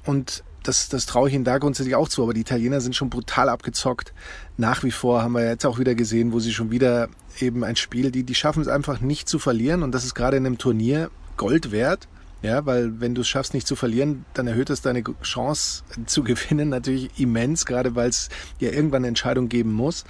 Und 0.06 0.44
das, 0.64 0.90
das 0.90 1.06
traue 1.06 1.30
ich 1.30 1.36
ihnen 1.36 1.44
da 1.44 1.58
grundsätzlich 1.58 1.96
auch 1.96 2.10
zu, 2.10 2.24
aber 2.24 2.34
die 2.34 2.42
Italiener 2.42 2.82
sind 2.82 2.96
schon 2.96 3.10
brutal 3.10 3.50
abgezockt. 3.50 4.14
Nach 4.58 4.84
wie 4.84 4.92
vor 4.92 5.22
haben 5.22 5.34
wir 5.34 5.48
jetzt 5.48 5.66
auch 5.66 5.80
wieder 5.80 5.96
gesehen, 5.96 6.34
wo 6.34 6.40
sie 6.40 6.54
schon 6.54 6.72
wieder 6.72 7.10
eben 7.40 7.64
ein 7.64 7.76
Spiel, 7.76 8.12
die, 8.12 8.24
die 8.24 8.36
schaffen 8.36 8.62
es 8.62 8.68
einfach 8.68 9.00
nicht 9.02 9.30
zu 9.30 9.40
verlieren 9.40 9.84
und 9.84 9.94
das 9.94 10.06
ist 10.06 10.16
gerade 10.16 10.38
in 10.38 10.46
einem 10.46 10.58
Turnier 10.58 11.10
Gold 11.38 11.72
wert, 11.72 12.08
Ja, 12.42 12.66
weil 12.66 13.00
wenn 13.00 13.16
du 13.16 13.22
es 13.22 13.28
schaffst, 13.28 13.54
nicht 13.54 13.68
zu 13.68 13.76
verlieren, 13.76 14.26
dann 14.34 14.48
erhöht 14.48 14.70
es 14.70 14.82
deine 14.82 15.04
Chance 15.22 15.84
zu 16.06 16.24
gewinnen 16.26 16.70
natürlich 16.70 17.20
immens, 17.20 17.66
gerade 17.66 17.96
weil 17.96 18.10
es 18.10 18.30
ja 18.60 18.72
irgendwann 18.72 19.02
eine 19.02 19.10
Entscheidung 19.10 19.50
geben 19.50 19.72
muss. 19.72 20.04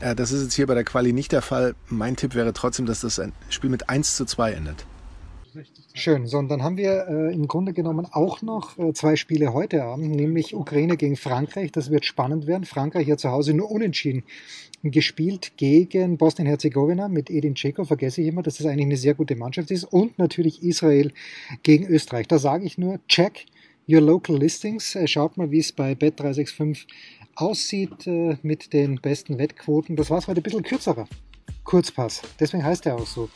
Äh, 0.00 0.14
das 0.14 0.32
ist 0.32 0.42
jetzt 0.42 0.54
hier 0.54 0.66
bei 0.66 0.74
der 0.74 0.84
Quali 0.84 1.12
nicht 1.12 1.32
der 1.32 1.42
Fall. 1.42 1.74
Mein 1.88 2.16
Tipp 2.16 2.34
wäre 2.34 2.52
trotzdem, 2.52 2.86
dass 2.86 3.00
das 3.00 3.20
Spiel 3.48 3.70
mit 3.70 3.88
1 3.88 4.16
zu 4.16 4.24
2 4.24 4.52
endet. 4.52 4.86
Schön. 5.94 6.26
So, 6.26 6.38
und 6.38 6.48
dann 6.48 6.62
haben 6.62 6.76
wir 6.76 7.06
äh, 7.08 7.34
im 7.34 7.46
Grunde 7.46 7.72
genommen 7.72 8.06
auch 8.10 8.42
noch 8.42 8.78
äh, 8.78 8.92
zwei 8.92 9.16
Spiele 9.16 9.52
heute 9.52 9.84
Abend, 9.84 10.10
nämlich 10.14 10.54
Ukraine 10.54 10.96
gegen 10.96 11.16
Frankreich. 11.16 11.72
Das 11.72 11.90
wird 11.90 12.04
spannend 12.04 12.46
werden. 12.46 12.64
Frankreich 12.64 13.04
hier 13.04 13.18
zu 13.18 13.30
Hause 13.30 13.52
nur 13.52 13.70
unentschieden 13.70 14.24
gespielt 14.82 15.52
gegen 15.56 16.16
Bosnien-Herzegowina 16.16 17.08
mit 17.08 17.30
Edin 17.30 17.54
Dzeko. 17.54 17.84
Vergesse 17.84 18.22
ich 18.22 18.28
immer, 18.28 18.42
dass 18.42 18.56
das 18.56 18.66
eigentlich 18.66 18.86
eine 18.86 18.96
sehr 18.96 19.14
gute 19.14 19.36
Mannschaft 19.36 19.70
ist. 19.70 19.84
Und 19.84 20.18
natürlich 20.18 20.62
Israel 20.62 21.12
gegen 21.62 21.86
Österreich. 21.86 22.26
Da 22.28 22.38
sage 22.38 22.64
ich 22.64 22.78
nur, 22.78 22.98
check 23.06 23.46
your 23.88 24.00
local 24.00 24.38
listings. 24.38 24.94
Äh, 24.94 25.06
schaut 25.06 25.36
mal, 25.36 25.50
wie 25.50 25.58
es 25.58 25.72
bei 25.72 25.92
Bet365 25.92 26.86
aussieht 27.34 28.06
äh, 28.06 28.36
mit 28.42 28.72
den 28.72 29.00
besten 29.00 29.38
Wettquoten. 29.38 29.96
Das 29.96 30.10
war 30.10 30.18
es 30.18 30.28
heute 30.28 30.40
ein 30.40 30.44
bisschen 30.44 30.62
kürzerer. 30.62 31.06
Kurzpass. 31.64 32.22
Deswegen 32.40 32.64
heißt 32.64 32.86
er 32.86 32.96
auch 32.96 33.06
so 33.06 33.28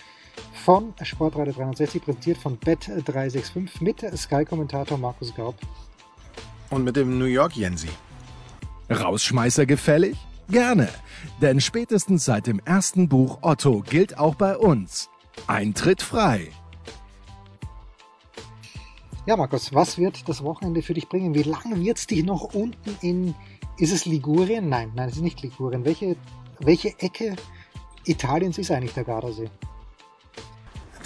von 0.64 0.94
Sportradio 1.02 1.52
360, 1.52 2.02
präsentiert 2.02 2.38
von 2.38 2.58
Bet365 2.58 3.82
mit 3.82 4.00
Sky-Kommentator 4.16 4.98
Markus 4.98 5.34
Gaub. 5.34 5.54
Und 6.70 6.84
mit 6.84 6.96
dem 6.96 7.18
New 7.18 7.26
York 7.26 7.56
Jensi. 7.56 7.88
Rausschmeißer 8.90 9.66
gefällig? 9.66 10.16
Gerne, 10.48 10.88
denn 11.40 11.60
spätestens 11.60 12.24
seit 12.24 12.46
dem 12.46 12.60
ersten 12.64 13.08
Buch 13.08 13.38
Otto 13.42 13.80
gilt 13.80 14.18
auch 14.18 14.36
bei 14.36 14.56
uns. 14.56 15.10
Eintritt 15.46 16.02
frei. 16.02 16.48
Ja, 19.26 19.36
Markus, 19.36 19.74
was 19.74 19.98
wird 19.98 20.28
das 20.28 20.44
Wochenende 20.44 20.82
für 20.82 20.94
dich 20.94 21.08
bringen? 21.08 21.34
Wie 21.34 21.42
lange 21.42 21.80
wird 21.80 21.98
es 21.98 22.06
dich 22.06 22.24
noch 22.24 22.54
unten 22.54 22.96
in. 23.00 23.34
Ist 23.76 23.92
es 23.92 24.06
Ligurien? 24.06 24.68
Nein, 24.68 24.92
nein, 24.94 25.08
es 25.08 25.16
ist 25.16 25.22
nicht 25.22 25.42
Ligurien. 25.42 25.84
Welche, 25.84 26.16
welche 26.60 26.90
Ecke 27.00 27.34
Italiens 28.04 28.56
ist 28.56 28.70
eigentlich 28.70 28.94
der 28.94 29.04
Gardasee? 29.04 29.50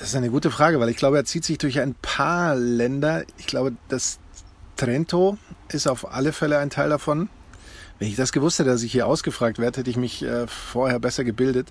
Das 0.01 0.09
ist 0.09 0.15
eine 0.15 0.31
gute 0.31 0.51
Frage, 0.51 0.81
weil 0.81 0.89
ich 0.89 0.97
glaube, 0.97 1.19
er 1.19 1.27
zieht 1.27 1.45
sich 1.45 1.59
durch 1.59 1.79
ein 1.79 1.95
paar 1.95 2.57
Länder. 2.57 3.25
Ich 3.37 3.47
glaube, 3.47 3.75
das 3.89 4.19
Trento 4.77 5.37
ist 5.69 5.87
auf 5.87 6.15
alle 6.15 6.33
Fälle 6.33 6.57
ein 6.57 6.71
Teil 6.71 6.89
davon. 6.89 7.29
Wenn 7.99 8.09
ich 8.09 8.17
das 8.17 8.33
gewusst 8.33 8.59
hätte, 8.59 8.71
dass 8.71 8.83
ich 8.83 8.93
hier 8.93 9.07
ausgefragt 9.07 9.59
werde, 9.59 9.81
hätte 9.81 9.91
ich 9.91 9.99
mich 9.99 10.23
äh, 10.23 10.47
vorher 10.47 10.99
besser 11.01 11.23
gebildet. 11.23 11.71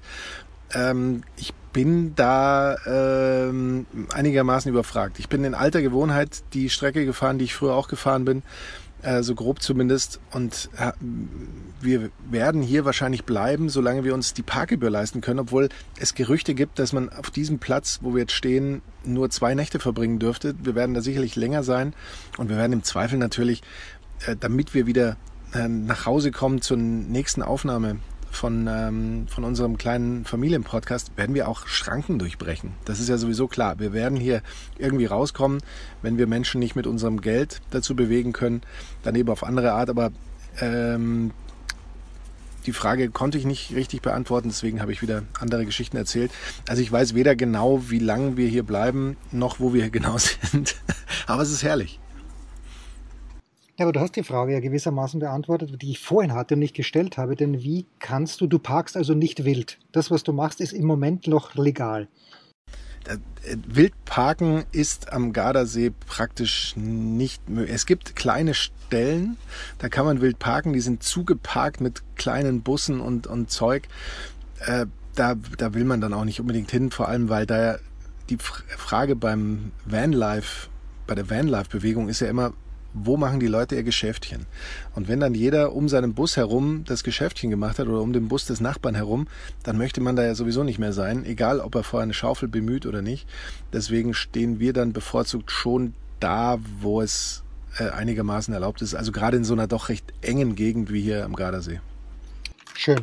Ähm, 0.76 1.24
ich 1.38 1.56
bin 1.74 2.14
da 2.14 2.78
ähm, 2.86 3.88
einigermaßen 4.14 4.70
überfragt. 4.70 5.18
Ich 5.18 5.28
bin 5.28 5.44
in 5.44 5.56
alter 5.56 5.82
Gewohnheit 5.82 6.44
die 6.54 6.70
Strecke 6.70 7.06
gefahren, 7.06 7.40
die 7.40 7.46
ich 7.46 7.56
früher 7.56 7.74
auch 7.74 7.88
gefahren 7.88 8.26
bin 8.26 8.44
äh, 9.02 9.24
so 9.24 9.36
grob 9.36 9.62
zumindest. 9.62 10.20
Und 10.32 10.70
äh, 10.78 10.92
wir 11.82 12.10
werden 12.30 12.62
hier 12.62 12.86
wahrscheinlich 12.86 13.26
bleiben, 13.26 13.70
solange 13.70 14.04
wir 14.04 14.14
uns 14.14 14.34
die 14.34 14.42
Parkgebühr 14.42 14.90
leisten 14.90 15.22
können, 15.22 15.40
obwohl 15.40 15.70
es 16.00 16.16
Gerüchte 16.16 16.54
gibt, 16.54 16.80
dass 16.80 16.94
man 16.94 17.10
auf 17.10 17.30
diesem 17.30 17.60
Platz, 17.60 18.00
wo 18.02 18.14
wir 18.14 18.22
jetzt 18.22 18.34
stehen, 18.34 18.82
nur 19.04 19.30
zwei 19.30 19.56
Nächte 19.56 19.80
verbringen 19.80 20.20
dürfte. 20.20 20.56
Wir 20.62 20.76
werden 20.76 20.94
da 20.94 21.02
sicherlich 21.02 21.36
länger 21.36 21.64
sein 21.64 21.94
und 22.38 22.50
wir 22.50 22.58
werden 22.58 22.74
im 22.74 22.84
Zweifel 22.84 23.18
natürlich, 23.18 23.62
äh, 24.26 24.36
damit 24.40 24.74
wir 24.74 24.86
wieder 24.86 25.18
äh, 25.54 25.68
nach 25.68 26.06
Hause 26.06 26.32
kommen 26.32 26.62
zur 26.62 26.78
nächsten 26.78 27.42
Aufnahme 27.42 27.98
von, 28.32 28.68
ähm, 28.68 29.28
von 29.28 29.44
unserem 29.44 29.78
kleinen 29.78 30.26
Familienpodcast 30.26 31.18
werden 31.18 31.36
wir 31.36 31.48
auch 31.48 31.68
Schranken 31.68 32.20
durchbrechen. 32.20 32.72
Das 32.86 33.00
ist 33.00 33.10
ja 33.10 33.18
sowieso 33.18 33.48
klar. 33.48 33.80
Wir 33.80 33.94
werden 33.94 34.18
hier 34.18 34.42
irgendwie 34.78 35.06
rauskommen, 35.06 35.62
wenn 36.02 36.18
wir 36.18 36.28
Menschen 36.28 36.60
nicht 36.60 36.76
mit 36.76 36.88
unserem 36.88 37.22
Geld 37.22 37.62
dazu 37.72 37.96
bewegen 37.96 38.34
können, 38.34 38.62
dann 39.04 39.16
eben 39.16 39.30
auf 39.30 39.44
andere 39.44 39.74
Art. 39.74 39.90
Aber 39.90 40.12
ähm, 40.62 41.32
die 42.66 42.74
Frage 42.74 43.10
konnte 43.10 43.38
ich 43.38 43.46
nicht 43.46 43.74
richtig 43.74 44.02
beantworten, 44.02 44.50
deswegen 44.50 44.82
habe 44.82 44.92
ich 44.92 45.02
wieder 45.02 45.24
andere 45.40 45.66
Geschichten 45.66 45.98
erzählt. 45.98 46.32
Also 46.68 46.82
ich 46.82 46.92
weiß 46.92 47.16
weder 47.16 47.36
genau, 47.36 47.90
wie 47.90 48.00
lange 48.00 48.38
wir 48.38 48.48
hier 48.48 48.64
bleiben, 48.64 49.18
noch 49.32 49.60
wo 49.60 49.74
wir 49.74 49.90
genau 49.92 50.18
sind. 50.18 50.76
Aber 51.26 51.42
es 51.42 51.52
ist 51.52 51.64
herrlich. 51.64 52.00
Ja, 53.80 53.86
aber 53.86 53.94
du 53.94 54.02
hast 54.02 54.18
die 54.18 54.24
Frage 54.24 54.52
ja 54.52 54.60
gewissermaßen 54.60 55.22
beantwortet, 55.22 55.82
die 55.82 55.92
ich 55.92 56.00
vorhin 56.00 56.34
hatte 56.34 56.56
und 56.56 56.60
nicht 56.60 56.76
gestellt 56.76 57.18
habe. 57.18 57.38
Denn 57.38 57.64
wie 57.64 57.86
kannst 58.00 58.42
du, 58.42 58.48
du 58.48 58.60
parkst 58.60 58.98
also 58.98 59.14
nicht 59.14 59.46
wild. 59.46 59.80
Das, 59.94 60.12
was 60.12 60.24
du 60.24 60.34
machst, 60.34 60.60
ist 60.60 60.74
im 60.74 60.86
Moment 60.86 61.28
noch 61.28 61.56
legal. 61.56 62.10
Äh, 63.06 63.16
Wildparken 63.68 64.66
ist 64.74 65.14
am 65.14 65.32
Gardasee 65.32 65.94
praktisch 66.08 66.76
nicht 66.76 67.48
möglich. 67.48 67.74
Es 67.74 67.86
gibt 67.86 68.18
kleine 68.18 68.54
Stellen, 68.54 69.38
da 69.78 69.88
kann 69.88 70.06
man 70.06 70.20
wild 70.20 70.40
parken, 70.40 70.74
die 70.74 70.82
sind 70.82 71.02
zugeparkt 71.02 71.80
mit 71.80 72.04
kleinen 72.18 72.64
Bussen 72.64 73.00
und, 73.00 73.28
und 73.28 73.50
Zeug. 73.50 73.88
Äh, 74.60 74.88
da, 75.16 75.36
da 75.58 75.74
will 75.74 75.86
man 75.86 76.02
dann 76.02 76.14
auch 76.14 76.26
nicht 76.26 76.42
unbedingt 76.42 76.70
hin, 76.70 76.92
vor 76.92 77.08
allem 77.08 77.30
weil 77.30 77.46
da 77.46 77.78
die 78.30 78.38
Frage 78.40 79.16
beim 79.16 79.72
Vanlife, 79.86 80.68
bei 81.08 81.16
der 81.16 81.30
Vanlife-Bewegung 81.30 82.10
ist 82.10 82.20
ja 82.20 82.28
immer, 82.28 82.54
wo 82.94 83.18
machen 83.18 83.40
die 83.40 83.48
Leute 83.48 83.76
ihr 83.76 83.84
Geschäftchen? 83.84 84.46
Und 84.96 85.08
wenn 85.08 85.20
dann 85.20 85.34
jeder 85.34 85.74
um 85.74 85.90
seinen 85.90 86.14
Bus 86.14 86.38
herum 86.38 86.84
das 86.86 87.04
Geschäftchen 87.04 87.50
gemacht 87.50 87.80
hat 87.80 87.88
oder 87.88 88.02
um 88.02 88.14
den 88.14 88.28
Bus 88.28 88.46
des 88.46 88.62
Nachbarn 88.62 88.96
herum, 88.96 89.28
dann 89.64 89.78
möchte 89.78 90.02
man 90.02 90.16
da 90.16 90.24
ja 90.24 90.36
sowieso 90.36 90.64
nicht 90.64 90.80
mehr 90.80 90.94
sein, 90.94 91.26
egal 91.26 91.60
ob 91.60 91.76
er 91.76 91.84
vorher 91.84 92.04
eine 92.04 92.14
Schaufel 92.14 92.48
bemüht 92.48 92.86
oder 92.86 93.02
nicht. 93.02 93.28
Deswegen 93.74 94.14
stehen 94.14 94.60
wir 94.60 94.74
dann 94.74 94.94
bevorzugt 94.94 95.52
schon 95.52 95.94
da, 96.20 96.58
wo 96.82 97.02
es 97.02 97.44
äh, 97.78 97.90
einigermaßen 97.90 98.54
erlaubt 98.54 98.82
ist. 98.82 98.96
Also 98.96 99.12
gerade 99.12 99.38
in 99.38 99.44
so 99.44 99.54
einer 99.54 99.68
doch 99.68 99.90
recht 99.90 100.14
engen 100.22 100.56
Gegend 100.56 100.92
wie 100.92 101.02
hier 101.02 101.26
am 101.26 101.36
Gardasee. 101.36 101.80
Schön. 102.74 103.00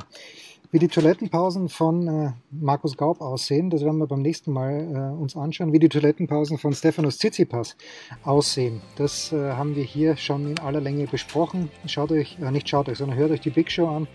Wie 0.73 0.79
die 0.81 0.89
Toilettenpausen 0.89 1.69
von 1.69 2.09
äh, 2.09 2.33
Markus 2.51 2.97
Gaub 2.97 3.21
aussehen, 3.21 3.71
das 3.71 3.85
werden 3.85 3.99
wir 3.99 4.07
beim 4.07 4.23
nächsten 4.23 4.53
Mal 4.53 5.13
äh, 5.15 5.21
uns 5.21 5.37
anschauen. 5.37 5.73
Wie 5.73 5.79
die 5.79 5.89
Toilettenpausen 5.89 6.59
von 6.59 6.73
Stefanos 6.73 7.19
Tsitsipas 7.19 7.77
aussehen, 8.25 8.81
das 8.97 9.33
äh, 9.33 9.53
haben 9.53 9.77
wir 9.77 9.85
hier 9.85 10.17
schon 10.17 10.51
in 10.51 10.59
aller 10.59 10.81
Länge 10.81 11.07
besprochen. 11.07 11.71
Schaut 11.87 12.11
euch, 12.11 12.39
äh, 12.41 12.51
nicht 12.51 12.69
schaut 12.69 12.89
euch, 12.89 12.99
sondern 12.99 13.17
hört 13.17 13.31
euch 13.31 13.41
die 13.41 13.51
Big 13.51 13.71
Show 13.71 13.87
an 13.87 14.09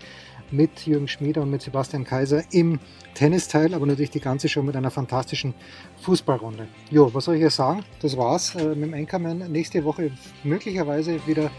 mit 0.50 0.86
Jürgen 0.86 1.08
Schmieder 1.08 1.42
und 1.42 1.50
mit 1.50 1.62
Sebastian 1.62 2.04
Kaiser 2.04 2.42
im 2.50 2.78
Tennisteil, 3.14 3.72
aber 3.72 3.86
natürlich 3.86 4.10
die 4.10 4.20
ganze 4.20 4.48
Show 4.48 4.62
mit 4.62 4.76
einer 4.76 4.90
fantastischen 4.90 5.54
Fußballrunde. 6.02 6.68
Jo, 6.90 7.12
was 7.14 7.24
soll 7.24 7.36
ich 7.36 7.42
jetzt 7.42 7.56
sagen? 7.56 7.82
Das 8.00 8.16
war's 8.16 8.54
äh, 8.54 8.74
mit 8.74 8.90
dem 8.90 8.94
Anchorman. 8.94 9.50
Nächste 9.50 9.82
Woche 9.84 10.10
möglicherweise 10.44 11.26
wieder 11.26 11.50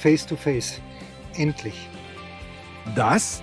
face 0.00 0.26
to 0.26 0.36
face. 0.36 0.80
Endlich. 1.36 1.88
Das 2.96 3.42